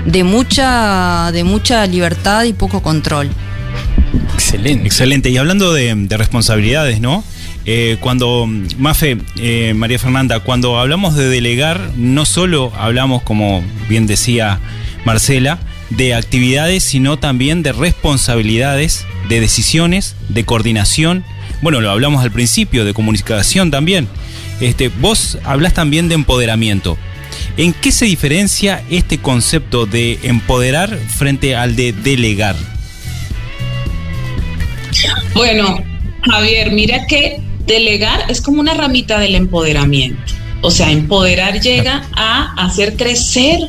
[0.07, 3.31] de mucha, de mucha libertad y poco control.
[4.35, 4.87] Excelente.
[4.87, 5.31] Excelente.
[5.31, 7.25] Y hablando de, responsabilidades, ¿no?
[7.64, 8.46] Eh, cuando,
[8.79, 14.61] Mafe, eh, María Fernanda, cuando hablamos de delegar, no solo hablamos, como bien decía
[15.05, 15.59] Marcela,
[15.90, 21.25] de actividades, sino también de responsabilidades, de decisiones, de coordinación.
[21.62, 24.09] Bueno, lo hablamos al principio, de comunicación también.
[24.61, 26.96] Este, vos hablas también de empoderamiento.
[27.57, 32.55] ¿En qué se diferencia este concepto de empoderar frente al de delegar?
[35.35, 35.79] Bueno,
[36.23, 40.21] Javier, mira que delegar es como una ramita del empoderamiento.
[40.61, 43.61] O sea, empoderar llega a hacer crecer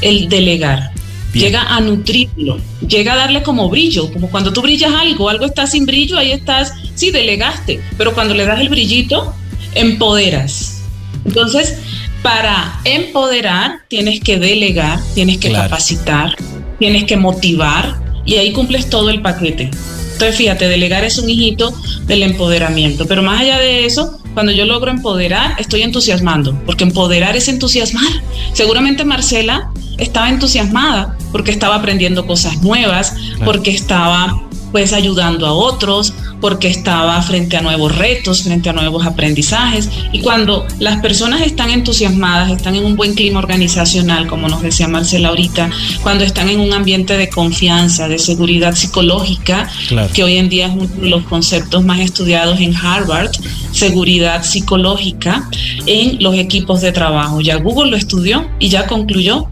[0.00, 0.90] el delegar.
[1.34, 5.66] Llega a nutrirlo, llega a darle como brillo, como cuando tú brillas algo, algo está
[5.66, 9.34] sin brillo, ahí estás, sí, delegaste, pero cuando le das el brillito,
[9.74, 10.82] empoderas.
[11.26, 11.76] Entonces,
[12.22, 16.36] para empoderar tienes que delegar, tienes que capacitar,
[16.78, 19.70] tienes que motivar y ahí cumples todo el paquete.
[20.12, 21.72] Entonces, fíjate, delegar es un hijito
[22.06, 27.36] del empoderamiento, pero más allá de eso, cuando yo logro empoderar, estoy entusiasmando, porque empoderar
[27.36, 28.10] es entusiasmar.
[28.52, 36.12] Seguramente Marcela estaba entusiasmada porque estaba aprendiendo cosas nuevas, porque estaba pues ayudando a otros,
[36.40, 39.88] porque estaba frente a nuevos retos, frente a nuevos aprendizajes.
[40.12, 44.88] Y cuando las personas están entusiasmadas, están en un buen clima organizacional, como nos decía
[44.88, 45.70] Marcela ahorita,
[46.02, 49.70] cuando están en un ambiente de confianza, de seguridad psicológica,
[50.12, 53.30] que hoy en día es uno de los conceptos más estudiados en Harvard,
[53.72, 55.48] seguridad psicológica
[55.86, 57.40] en los equipos de trabajo.
[57.40, 59.48] Ya Google lo estudió y ya concluyó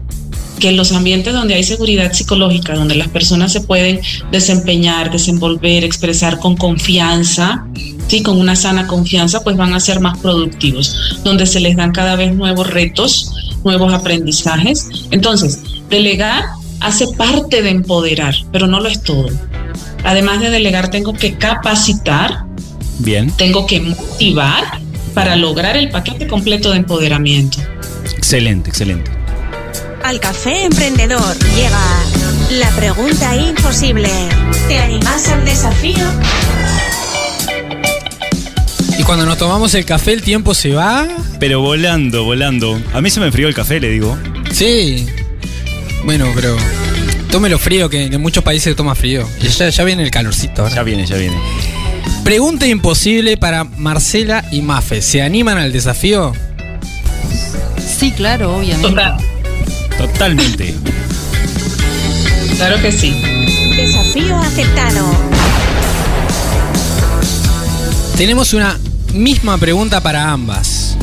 [0.59, 3.99] que en los ambientes donde hay seguridad psicológica, donde las personas se pueden
[4.31, 7.65] desempeñar, desenvolver, expresar con confianza,
[8.07, 11.91] sí, con una sana confianza, pues van a ser más productivos, donde se les dan
[11.91, 14.89] cada vez nuevos retos, nuevos aprendizajes.
[15.11, 16.45] Entonces, delegar
[16.79, 19.29] hace parte de empoderar, pero no lo es todo.
[20.03, 22.45] Además de delegar, tengo que capacitar,
[22.99, 23.31] Bien.
[23.31, 24.63] tengo que motivar
[25.13, 27.57] para lograr el paquete completo de empoderamiento.
[28.15, 29.16] Excelente, excelente.
[30.07, 31.81] Al café emprendedor llega
[32.51, 34.07] la pregunta imposible.
[34.69, 36.05] ¿Te animas al desafío?
[38.97, 41.05] Y cuando nos tomamos el café el tiempo se va.
[41.41, 42.81] Pero volando, volando.
[42.93, 44.17] A mí se me enfrió el café, le digo.
[44.49, 45.07] Sí.
[46.05, 46.55] Bueno, pero
[47.29, 49.27] tómelo frío, que en muchos países se toma frío.
[49.41, 50.69] Ya, ya viene el calorcito.
[50.69, 51.35] Ya viene, ya viene.
[52.23, 55.01] Pregunta imposible para Marcela y Mafe.
[55.01, 56.31] ¿Se animan al desafío?
[57.77, 59.01] Sí, claro, obviamente.
[59.97, 60.75] Totalmente.
[62.55, 63.21] Claro que sí.
[63.75, 65.05] Desafío aceptado.
[68.15, 68.79] Tenemos una
[69.13, 70.97] misma pregunta para ambas.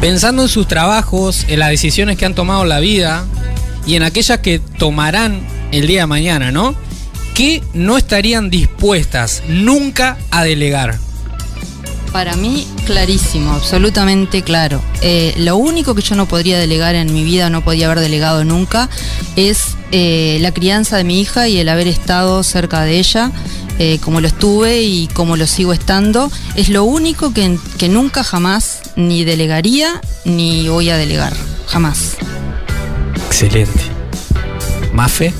[0.00, 3.24] Pensando en sus trabajos, en las decisiones que han tomado en la vida
[3.86, 5.40] y en aquellas que tomarán
[5.72, 6.74] el día de mañana, ¿no?
[7.34, 10.98] ¿Qué no estarían dispuestas nunca a delegar?
[12.16, 14.80] Para mí, clarísimo, absolutamente claro.
[15.02, 18.42] Eh, lo único que yo no podría delegar en mi vida, no podía haber delegado
[18.42, 18.88] nunca,
[19.36, 23.32] es eh, la crianza de mi hija y el haber estado cerca de ella,
[23.78, 26.32] eh, como lo estuve y como lo sigo estando.
[26.54, 31.34] Es lo único que, que nunca jamás ni delegaría ni voy a delegar,
[31.66, 32.16] jamás.
[33.28, 33.82] Excelente.
[34.94, 35.34] Mafe.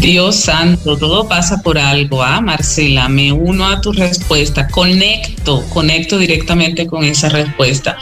[0.00, 3.10] Dios santo, todo pasa por algo, ¿ah, Marcela?
[3.10, 7.98] Me uno a tu respuesta, conecto, conecto directamente con esa respuesta.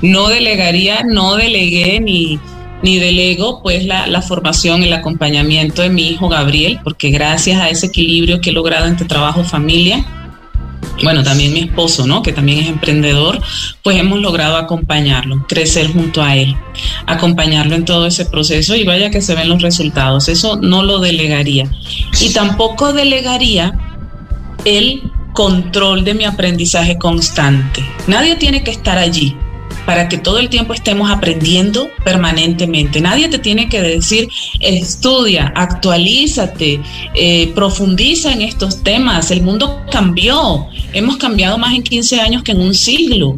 [0.00, 2.40] No delegaría, no delegué ni,
[2.82, 7.68] ni delego pues la, la formación, el acompañamiento de mi hijo Gabriel, porque gracias a
[7.68, 10.06] ese equilibrio que he logrado entre trabajo y familia,
[11.02, 12.22] bueno, también mi esposo, ¿no?
[12.22, 13.40] Que también es emprendedor,
[13.82, 16.56] pues hemos logrado acompañarlo, crecer junto a él,
[17.06, 20.28] acompañarlo en todo ese proceso y vaya que se ven los resultados.
[20.28, 21.70] Eso no lo delegaría.
[22.20, 23.78] Y tampoco delegaría
[24.64, 27.84] el control de mi aprendizaje constante.
[28.06, 29.36] Nadie tiene que estar allí
[29.86, 33.00] para que todo el tiempo estemos aprendiendo permanentemente.
[33.00, 34.28] Nadie te tiene que decir,
[34.60, 36.80] estudia, actualízate,
[37.14, 39.30] eh, profundiza en estos temas.
[39.30, 40.66] El mundo cambió.
[40.92, 43.34] Hemos cambiado más en 15 años que en un siglo.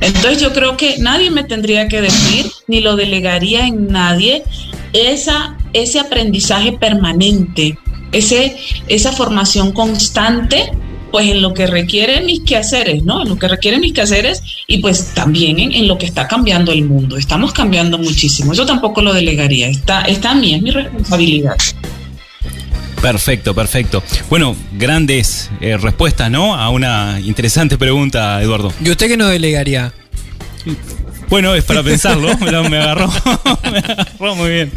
[0.00, 4.44] Entonces yo creo que nadie me tendría que decir, ni lo delegaría en nadie,
[4.92, 7.76] esa, ese aprendizaje permanente,
[8.12, 10.70] ese, esa formación constante
[11.10, 13.22] pues en lo que requiere mis quehaceres, ¿no?
[13.22, 16.84] En lo que requiere mis quehaceres y pues también en, lo que está cambiando el
[16.84, 17.16] mundo.
[17.16, 18.52] Estamos cambiando muchísimo.
[18.52, 19.68] Eso tampoco lo delegaría.
[19.68, 21.56] Está, está a mí, es mi responsabilidad.
[23.00, 24.02] Perfecto, perfecto.
[24.28, 26.54] Bueno, grandes eh, respuestas, ¿no?
[26.54, 28.72] A una interesante pregunta, Eduardo.
[28.84, 29.92] ¿Y usted qué no delegaría?
[31.28, 32.48] Bueno, es para pensarlo, me,
[32.78, 33.10] agarró,
[33.70, 34.72] me agarró muy bien.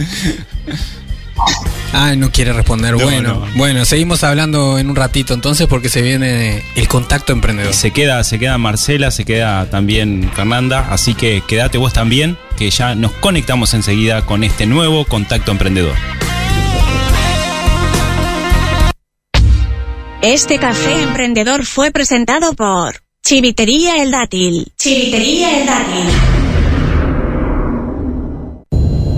[1.93, 2.95] Ah, no quiere responder.
[2.95, 7.73] bueno, bueno, seguimos hablando en un ratito entonces porque se viene el contacto emprendedor.
[7.73, 12.69] Se queda, se queda Marcela, se queda también Fernanda, así que quédate vos también, que
[12.69, 15.95] ya nos conectamos enseguida con este nuevo contacto emprendedor.
[20.21, 24.71] Este café emprendedor fue presentado por Chivitería El Dátil.
[24.77, 26.40] Chivitería El Dátil.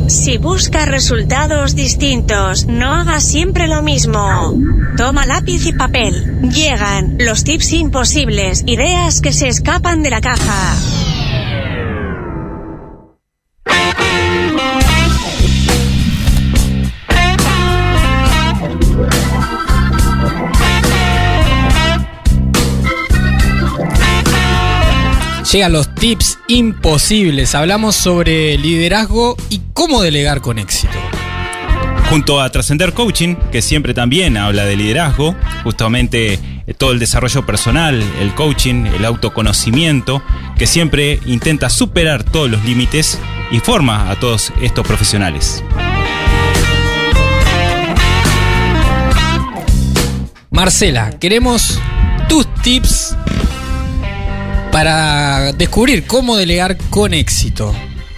[0.08, 4.54] Si buscas resultados distintos, no hagas siempre lo mismo.
[4.98, 6.40] Toma lápiz y papel.
[6.52, 10.76] Llegan los tips imposibles, ideas que se escapan de la caja.
[25.54, 27.54] Llegan los tips imposibles.
[27.54, 30.98] Hablamos sobre liderazgo y cómo delegar con éxito.
[32.10, 37.46] Junto a Trascender Coaching, que siempre también habla de liderazgo, justamente eh, todo el desarrollo
[37.46, 40.24] personal, el coaching, el autoconocimiento,
[40.58, 43.20] que siempre intenta superar todos los límites
[43.52, 45.64] y forma a todos estos profesionales.
[50.50, 51.80] Marcela, queremos
[52.28, 53.16] tus tips
[54.74, 57.74] para descubrir cómo delegar con éxito.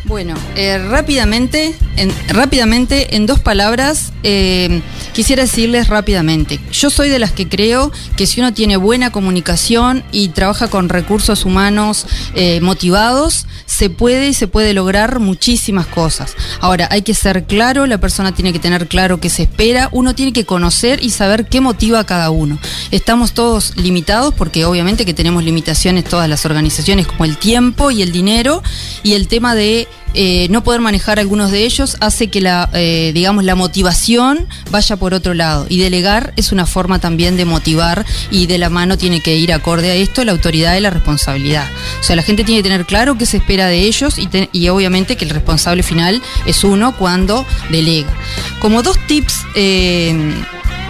[0.06, 4.82] Bueno, eh, rápidamente, en, rápidamente, en dos palabras, eh,
[5.14, 6.60] quisiera decirles rápidamente.
[6.72, 10.90] Yo soy de las que creo que si uno tiene buena comunicación y trabaja con
[10.90, 16.36] recursos humanos eh, motivados, se puede y se puede lograr muchísimas cosas.
[16.60, 20.16] Ahora, hay que ser claro, la persona tiene que tener claro qué se espera, uno
[20.16, 22.58] tiene que conocer y saber qué motiva a cada uno.
[22.90, 28.02] Estamos todos limitados porque obviamente que tenemos limitaciones todas las organizaciones como el tiempo y
[28.02, 28.64] el dinero
[29.04, 33.12] y el tema de eh, no poder manejar algunos de ellos hace que la, eh,
[33.14, 35.66] digamos, la motivación vaya por otro lado.
[35.70, 39.52] Y delegar es una forma también de motivar y de la mano tiene que ir
[39.54, 41.68] acorde a esto la autoridad y la responsabilidad.
[42.00, 44.16] O sea, la gente tiene que tener claro qué se espera de ellos
[44.52, 48.12] y, obviamente que el responsable final es uno cuando delega.
[48.60, 49.42] Como dos tips...
[49.56, 50.34] Eh,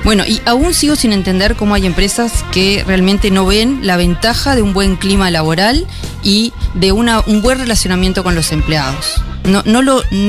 [0.05, 4.55] bueno, y aún sigo sin entender cómo hay empresas que realmente no ven la ventaja
[4.55, 5.87] de un buen clima laboral
[6.21, 9.19] y de un buen relacionamiento con los empleados.
[9.45, 9.81] No, no,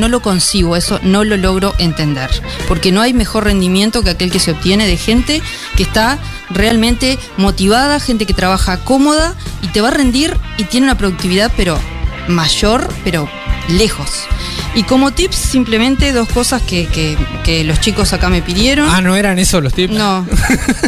[0.09, 2.31] lo, concibo, eso no lo logro entender,
[2.69, 5.43] porque no hay mejor rendimiento que aquel que se obtiene de gente
[5.77, 6.19] que está
[6.49, 11.53] realmente motivada, gente que trabaja cómoda y te va a rendir y tiene una productividad
[11.55, 11.79] pero
[12.29, 13.29] mayor, pero
[13.69, 14.27] lejos.
[14.77, 17.17] Y como tips, simplemente dos cosas que,
[17.65, 18.87] los chicos acá me pidieron.
[18.91, 19.95] Ah, ¿no eran esos los tips?
[19.95, 20.27] No,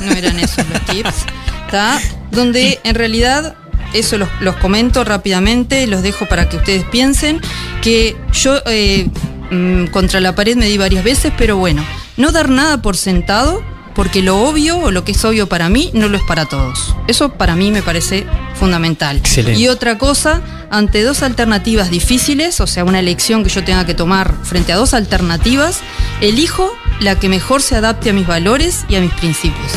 [0.04, 1.24] no eran esos los tips.
[1.64, 1.98] ¿Está?
[2.30, 3.56] Donde en realidad,
[3.94, 7.40] eso los, comento rápidamente, los dejo para que ustedes piensen,
[7.80, 9.08] que yo eh,
[9.50, 11.82] mm, contra la pared me di varias veces, pero bueno,
[12.18, 13.64] no dar nada por sentado
[13.98, 16.94] porque lo obvio o lo que es obvio para mí no lo es para todos.
[17.08, 19.20] Eso para mí me parece fundamental.
[19.56, 20.40] Y otra cosa,
[20.70, 24.76] ante dos alternativas difíciles, o sea, una elección que yo tenga que tomar frente a
[24.76, 25.80] dos alternativas,
[26.20, 29.72] elijo la que mejor se adapte a mis valores y a mis principios.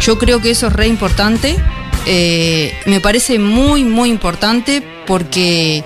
[0.00, 1.56] Yo creo que eso es re importante.
[2.06, 5.84] Eh, me parece muy, muy importante porque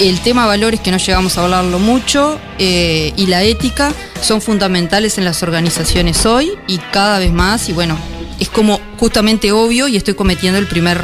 [0.00, 5.18] el tema valores, que no llegamos a hablarlo mucho, eh, y la ética son fundamentales
[5.18, 7.96] en las organizaciones hoy y cada vez más, y bueno,
[8.38, 11.02] es como justamente obvio y estoy cometiendo el primer,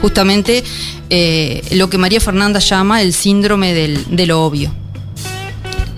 [0.00, 0.62] justamente
[1.10, 4.72] eh, lo que María Fernanda llama el síndrome del, de lo obvio.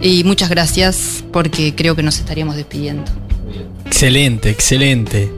[0.00, 3.04] Y muchas gracias porque creo que nos estaríamos despidiendo.
[3.84, 5.30] Excelente, excelente.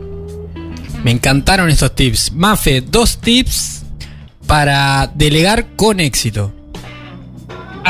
[1.03, 2.31] Me encantaron estos tips.
[2.33, 3.83] Mafe, dos tips
[4.47, 6.53] para delegar con éxito.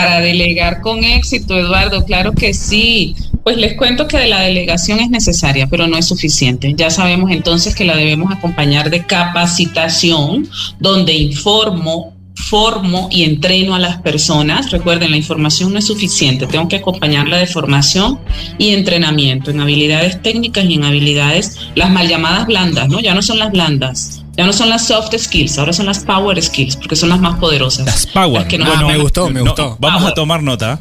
[0.03, 3.14] Para delegar con éxito, Eduardo, claro que sí.
[3.44, 6.74] Pues les cuento que la delegación es necesaria, pero no es suficiente.
[6.76, 10.48] Ya sabemos entonces que la debemos acompañar de capacitación,
[10.80, 14.72] donde informo, formo y entreno a las personas.
[14.72, 18.18] Recuerden, la información no es suficiente, tengo que acompañarla de formación
[18.59, 22.98] y entrenamiento en habilidades técnicas y en habilidades, las mal llamadas blandas, ¿no?
[22.98, 26.43] Ya no son las blandas, ya no son las soft skills, ahora son las power
[26.43, 27.85] skills, porque son las más poderosas.
[27.85, 28.47] Las power.
[28.47, 29.76] que me gustó, me gustó.
[29.78, 30.80] Vamos a tomar nota.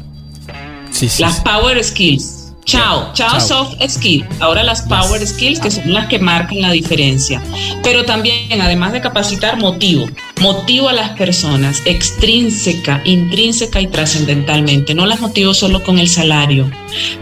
[0.90, 2.52] Sí, sí, las power skills.
[2.64, 4.26] Chao, chao, soft skills.
[4.40, 7.42] Ahora las power skills que son las que marcan la diferencia.
[7.82, 10.06] Pero también, además de capacitar, motivo.
[10.42, 14.92] Motivo a las personas, extrínseca, intrínseca y trascendentalmente.
[14.92, 16.68] No las motivo solo con el salario,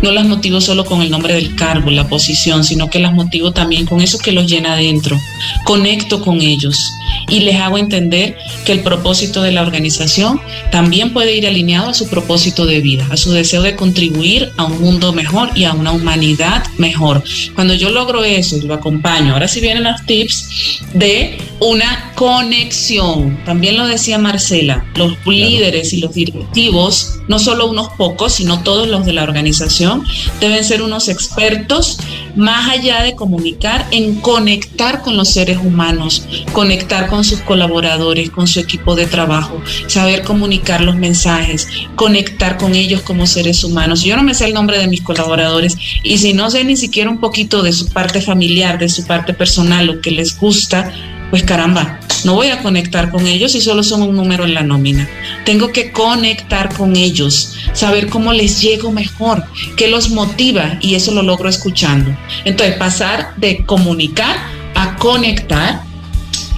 [0.00, 3.52] no las motivo solo con el nombre del cargo, la posición, sino que las motivo
[3.52, 5.20] también con eso que los llena adentro.
[5.64, 6.92] Conecto con ellos
[7.28, 10.40] y les hago entender que el propósito de la organización
[10.72, 14.64] también puede ir alineado a su propósito de vida, a su deseo de contribuir a
[14.64, 17.22] un mundo mejor y a una humanidad mejor.
[17.54, 23.38] Cuando yo logro eso y lo acompaño, ahora sí vienen los tips de una conexión.
[23.44, 28.88] También lo decía Marcela, los líderes y los directivos, no solo unos pocos, sino todos
[28.88, 30.04] los de la organización,
[30.40, 31.98] deben ser unos expertos
[32.34, 38.46] más allá de comunicar en conectar con los seres humanos, conectar con sus colaboradores, con
[38.46, 44.02] su equipo de trabajo, saber comunicar los mensajes, conectar con ellos como seres humanos.
[44.02, 47.10] Yo no me sé el nombre de mis colaboradores y si no sé ni siquiera
[47.10, 50.92] un poquito de su parte familiar, de su parte personal, lo que les gusta,
[51.30, 54.62] pues caramba, no voy a conectar con ellos si solo son un número en la
[54.62, 55.08] nómina.
[55.44, 59.44] Tengo que conectar con ellos, saber cómo les llego mejor,
[59.76, 62.14] qué los motiva y eso lo logro escuchando.
[62.44, 64.36] Entonces, pasar de comunicar
[64.74, 65.82] a conectar.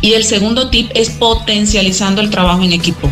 [0.01, 3.09] Y el segundo tip es potencializando el trabajo en equipo.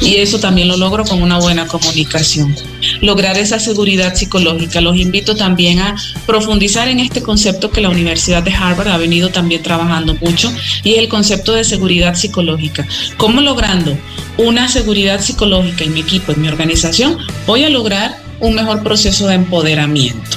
[0.00, 2.54] Y eso también lo logro con una buena comunicación.
[3.00, 4.80] Lograr esa seguridad psicológica.
[4.80, 9.30] Los invito también a profundizar en este concepto que la Universidad de Harvard ha venido
[9.30, 12.86] también trabajando mucho y es el concepto de seguridad psicológica.
[13.16, 13.96] ¿Cómo logrando
[14.36, 19.26] una seguridad psicológica en mi equipo, en mi organización, voy a lograr un mejor proceso
[19.26, 20.35] de empoderamiento?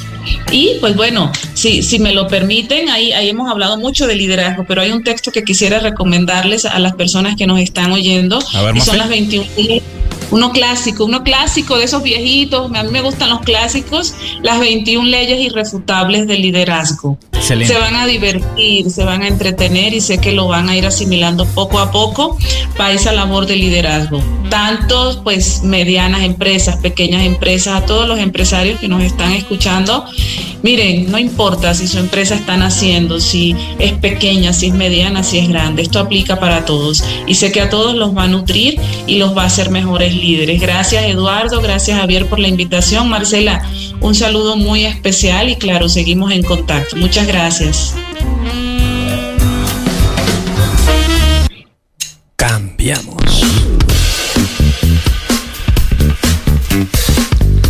[0.51, 4.65] Y pues bueno, si, si me lo permiten, ahí, ahí hemos hablado mucho de liderazgo,
[4.67, 8.39] pero hay un texto que quisiera recomendarles a las personas que nos están oyendo.
[8.73, 9.45] y son las 21
[10.31, 15.07] uno clásico, uno clásico de esos viejitos, a mí me gustan los clásicos, las 21
[15.07, 17.17] leyes irrefutables del liderazgo.
[17.39, 20.85] Se van a divertir, se van a entretener y sé que lo van a ir
[20.85, 22.37] asimilando poco a poco
[22.77, 24.21] para esa labor de liderazgo.
[24.49, 30.05] Tanto pues medianas empresas, pequeñas empresas, a todos los empresarios que nos están escuchando,
[30.61, 35.39] miren, no importa si su empresa están haciendo, si es pequeña, si es mediana, si
[35.39, 38.79] es grande, esto aplica para todos y sé que a todos los va a nutrir
[39.07, 40.61] y los va a hacer mejores líderes.
[40.61, 43.09] Gracias Eduardo, gracias Javier por la invitación.
[43.09, 43.63] Marcela,
[44.01, 46.95] un saludo muy especial y claro, seguimos en contacto.
[46.95, 47.95] Muchas gracias.
[52.35, 53.43] Cambiamos.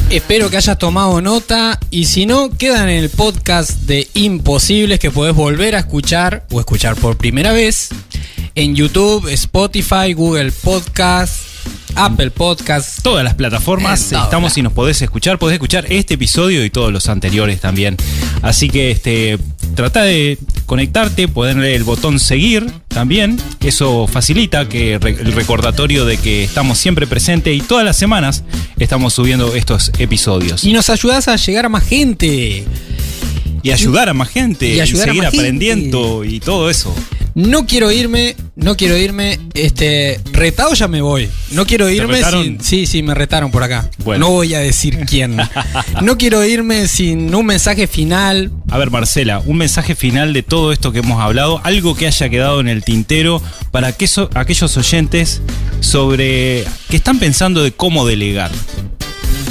[0.09, 5.11] Espero que hayas tomado nota y si no, quedan en el podcast de Imposibles que
[5.11, 7.89] podés volver a escuchar o escuchar por primera vez
[8.55, 11.48] en YouTube, Spotify, Google Podcast,
[11.95, 13.01] Apple Podcast.
[13.01, 15.39] Todas las plataformas estamos y nos podés escuchar.
[15.39, 17.97] Podés escuchar este episodio y todos los anteriores también.
[18.41, 19.37] Así que este,
[19.75, 23.37] trata de conectarte, ponerle el botón seguir también.
[23.61, 28.43] Eso facilita que el recordatorio de que estamos siempre presentes y todas las semanas
[28.77, 30.63] estamos subiendo estos episodios.
[30.63, 32.65] Y nos ayudas a llegar a más gente.
[33.61, 34.67] Y ayudar a más gente.
[34.67, 36.93] Y, seguir aprendiendo y todo eso.
[37.35, 39.39] No quiero irme, no quiero irme.
[39.53, 41.29] Este, retado ya me voy.
[41.51, 42.61] No quiero irme sin.
[42.61, 43.89] Sí, sí, me retaron por acá.
[44.05, 45.37] No voy a decir quién.
[46.01, 48.51] no quiero irme sin un mensaje final.
[48.69, 52.29] A ver, Marcela, un mensaje final de todo esto que hemos hablado, algo que haya
[52.29, 55.41] quedado en el tintero para que aquellos oyentes
[55.79, 58.51] sobre que están pensando de cómo delegar.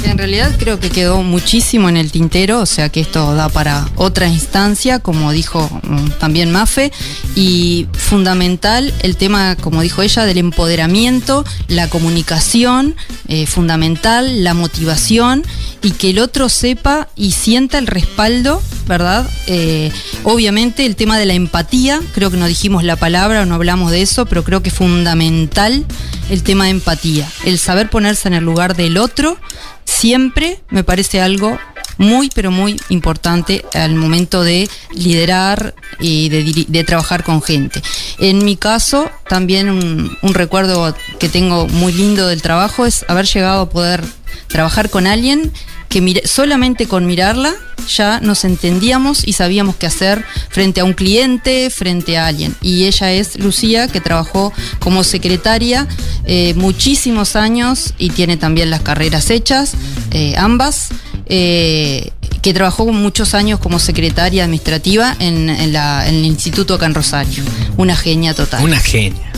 [0.03, 3.87] En realidad creo que quedó muchísimo en el tintero, o sea que esto da para
[3.95, 6.91] otra instancia, como dijo mm, también Mafe,
[7.35, 12.95] y fundamental el tema, como dijo ella, del empoderamiento, la comunicación,
[13.27, 15.43] eh, fundamental, la motivación
[15.81, 19.29] y que el otro sepa y sienta el respaldo, ¿verdad?
[19.47, 19.91] Eh,
[20.23, 23.91] obviamente el tema de la empatía, creo que no dijimos la palabra o no hablamos
[23.91, 25.85] de eso, pero creo que es fundamental
[26.29, 29.37] el tema de empatía, el saber ponerse en el lugar del otro,
[29.85, 31.57] siempre me parece algo
[31.99, 37.83] muy, pero muy importante al momento de liderar y de, trabajar con gente.
[38.19, 43.25] En mi caso, también un, un, recuerdo que tengo muy lindo del trabajo es haber
[43.25, 44.03] llegado a poder
[44.47, 45.51] trabajar con alguien
[45.89, 47.53] que solamente con mirarla
[47.89, 52.55] ya nos entendíamos y sabíamos qué hacer frente a un cliente, frente a alguien.
[52.61, 55.87] Y ella es Lucía, que trabajó como secretaria
[56.25, 59.73] eh, muchísimos años y tiene también las carreras hechas,
[60.11, 60.89] eh, ambas.
[61.31, 62.11] Eh,
[62.41, 67.43] que trabajó muchos años como secretaria administrativa en, el instituto acá en Rosario.
[67.75, 68.63] Una genia total.
[68.63, 69.31] Una genia.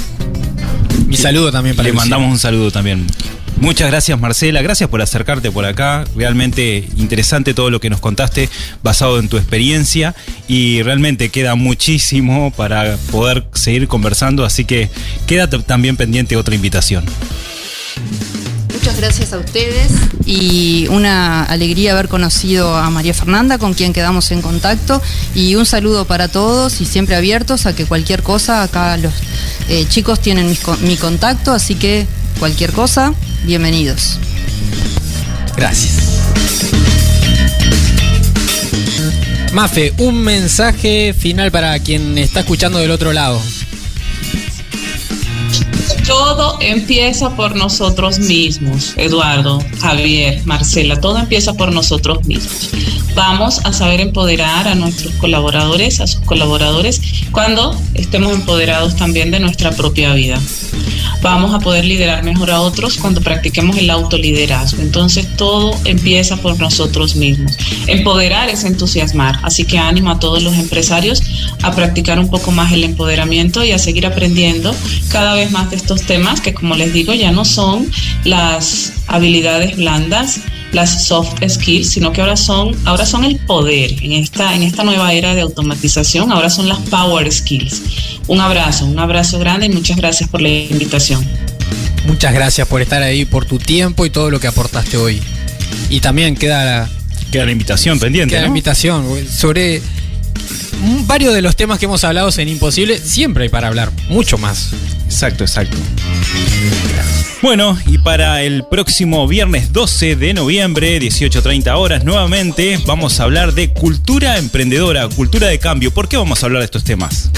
[1.08, 3.08] Mi saludo también para Le mandamos un saludo también.
[3.62, 6.03] Muchas gracias Marcela, gracias por acercarte por acá.
[6.16, 8.49] Realmente interesante todo lo que nos contaste
[8.82, 10.16] basado en tu experiencia
[10.47, 14.89] y realmente queda muchísimo para poder seguir conversando, así que
[15.28, 17.05] queda también pendiente otra invitación.
[18.74, 19.91] Muchas gracias a ustedes
[20.26, 24.99] y una alegría haber conocido a María Fernanda con quien quedamos en contacto
[25.36, 29.14] y un saludo para todos y siempre abiertos a que cualquier cosa, acá los
[29.70, 32.07] eh, chicos tienen mi contacto, así que
[32.39, 33.14] cualquier cosa,
[33.44, 34.20] bienvenidos.
[35.56, 36.02] Gracias.
[39.54, 43.42] Mafe, un mensaje final para quien está escuchando del otro lado.
[46.08, 52.70] Todo empieza por nosotros mismos, Eduardo, Javier, Marcela, todo empieza por nosotros mismos.
[53.14, 59.39] Vamos a saber empoderar a nuestros colaboradores, a sus colaboradores, cuando estemos empoderados también de
[59.39, 60.39] nuestra propia vida
[61.22, 64.82] vamos a poder liderar mejor a otros cuando practiquemos el autoliderazgo.
[64.82, 67.58] Entonces todo empieza por nosotros mismos.
[67.88, 71.22] Empoderar es entusiasmar, así que ánimo a todos los empresarios
[71.64, 74.74] a practicar un poco más el empoderamiento y a seguir aprendiendo
[75.10, 77.89] cada vez más de estos temas que como les digo ya no son
[78.24, 80.41] las habilidades blandas,
[80.72, 84.84] las soft skills, sino que ahora son, ahora son el poder en esta, en esta
[84.84, 87.82] nueva era de automatización, ahora son las power skills.
[88.32, 91.22] Un abrazo, un abrazo grande y muchas gracias por la invitación.
[92.06, 95.22] Muchas gracias por estar ahí, por tu tiempo y todo lo que aportaste hoy.
[95.90, 96.90] Y también queda la,
[97.30, 98.32] queda la invitación pendiente.
[98.32, 99.82] Queda la invitación sobre
[101.08, 104.70] varios de los temas que hemos hablado en Imposible, siempre hay para hablar, mucho más.
[105.08, 105.76] Exacto, exacto.
[107.42, 113.54] Bueno, y para el próximo viernes 12 de noviembre, 18.30 horas, nuevamente vamos a hablar
[113.54, 115.92] de cultura emprendedora, cultura de cambio.
[115.92, 117.30] ¿Por qué vamos a hablar de estos temas?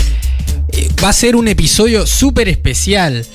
[1.04, 3.26] Va a ser un episodio súper especial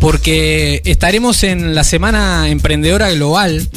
[0.00, 3.68] porque estaremos en la Semana Emprendedora Global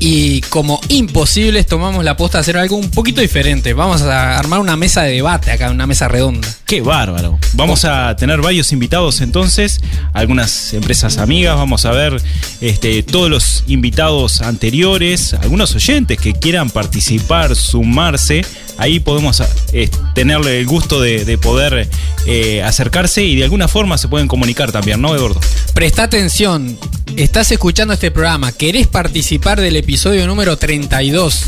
[0.00, 3.72] y como imposibles tomamos la posta de hacer algo un poquito diferente.
[3.74, 6.48] Vamos a armar una mesa de debate acá, una mesa redonda.
[6.64, 7.38] Qué bárbaro.
[7.54, 9.80] Vamos a tener varios invitados entonces,
[10.12, 12.20] algunas empresas amigas, vamos a ver
[12.60, 18.44] este, todos los invitados anteriores, algunos oyentes que quieran participar, sumarse
[18.78, 21.88] ahí podemos eh, tenerle el gusto de, poder
[22.26, 25.40] eh, acercarse y de alguna forma se pueden comunicar también, ¿no, Eduardo?
[25.74, 26.78] Presta atención,
[27.16, 31.42] estás escuchando este programa, querés participar del episodio número 32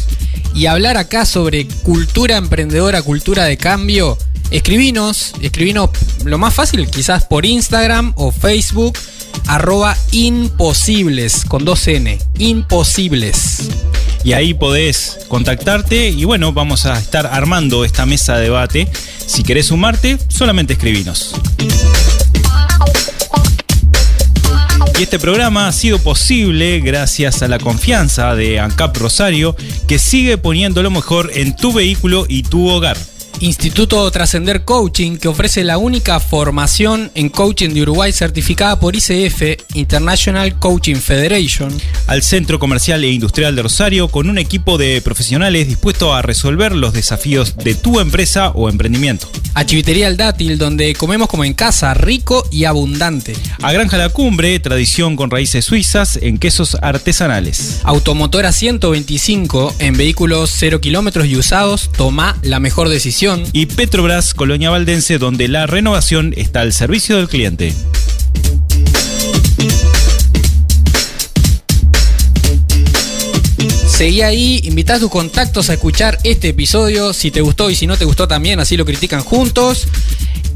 [0.54, 4.18] y hablar acá sobre cultura emprendedora, cultura de cambio,
[4.50, 5.90] escribinos, escribinos
[6.24, 8.98] lo más fácil quizás por Instagram o Facebook
[9.46, 13.70] arroba imposibles con dos N, imposibles
[14.22, 18.88] y ahí podés contactarte y bueno, vamos a estar armando esta mesa de debate.
[19.26, 21.34] Si querés sumarte, solamente escribinos.
[24.98, 29.56] Y este programa ha sido posible gracias a la confianza de ANCAP Rosario,
[29.88, 32.98] que sigue poniendo lo mejor en tu vehículo y tu hogar.
[33.40, 39.64] Instituto Trascender Coaching, que ofrece la única formación en coaching de Uruguay certificada por ICF,
[39.72, 41.74] International Coaching Federation.
[42.06, 46.74] Al Centro Comercial e Industrial de Rosario, con un equipo de profesionales dispuestos a resolver
[46.74, 49.26] los desafíos de tu empresa o emprendimiento.
[49.54, 53.32] A Chivitería El Dátil, donde comemos como en casa, rico y abundante.
[53.62, 57.80] A Granja La Cumbre, tradición con raíces suizas en quesos artesanales.
[57.84, 64.70] Automotora 125, en vehículos 0 kilómetros y usados, toma la mejor decisión y Petrobras Colonia
[64.70, 67.74] Valdense, donde la renovación está al servicio del cliente.
[73.86, 77.86] Seguí ahí, invita a tus contactos a escuchar este episodio, si te gustó y si
[77.86, 79.86] no te gustó también, así lo critican juntos.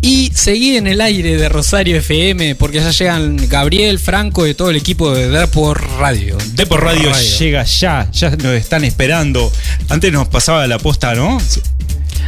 [0.07, 4.69] Y seguí en el aire de Rosario FM, porque ya llegan Gabriel, Franco, de todo
[4.69, 6.37] el equipo de Depor Radio.
[6.53, 9.51] Depor Radio, Radio llega ya, ya nos están esperando.
[9.89, 11.41] Antes nos pasaba la posta, ¿no?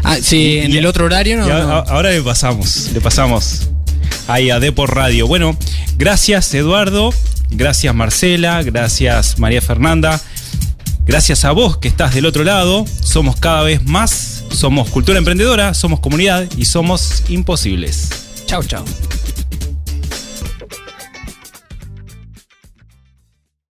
[0.04, 3.68] Ah, sí, en el otro horario no, Ahora le pasamos, le pasamos
[4.26, 5.26] ahí a Depor Radio.
[5.26, 5.58] Bueno,
[5.98, 7.12] gracias Eduardo,
[7.50, 10.18] gracias Marcela, gracias María Fernanda.
[11.06, 15.72] Gracias a vos que estás del otro lado, somos cada vez más, somos cultura emprendedora,
[15.72, 18.10] somos comunidad y somos imposibles.
[18.46, 18.84] Chao, chao.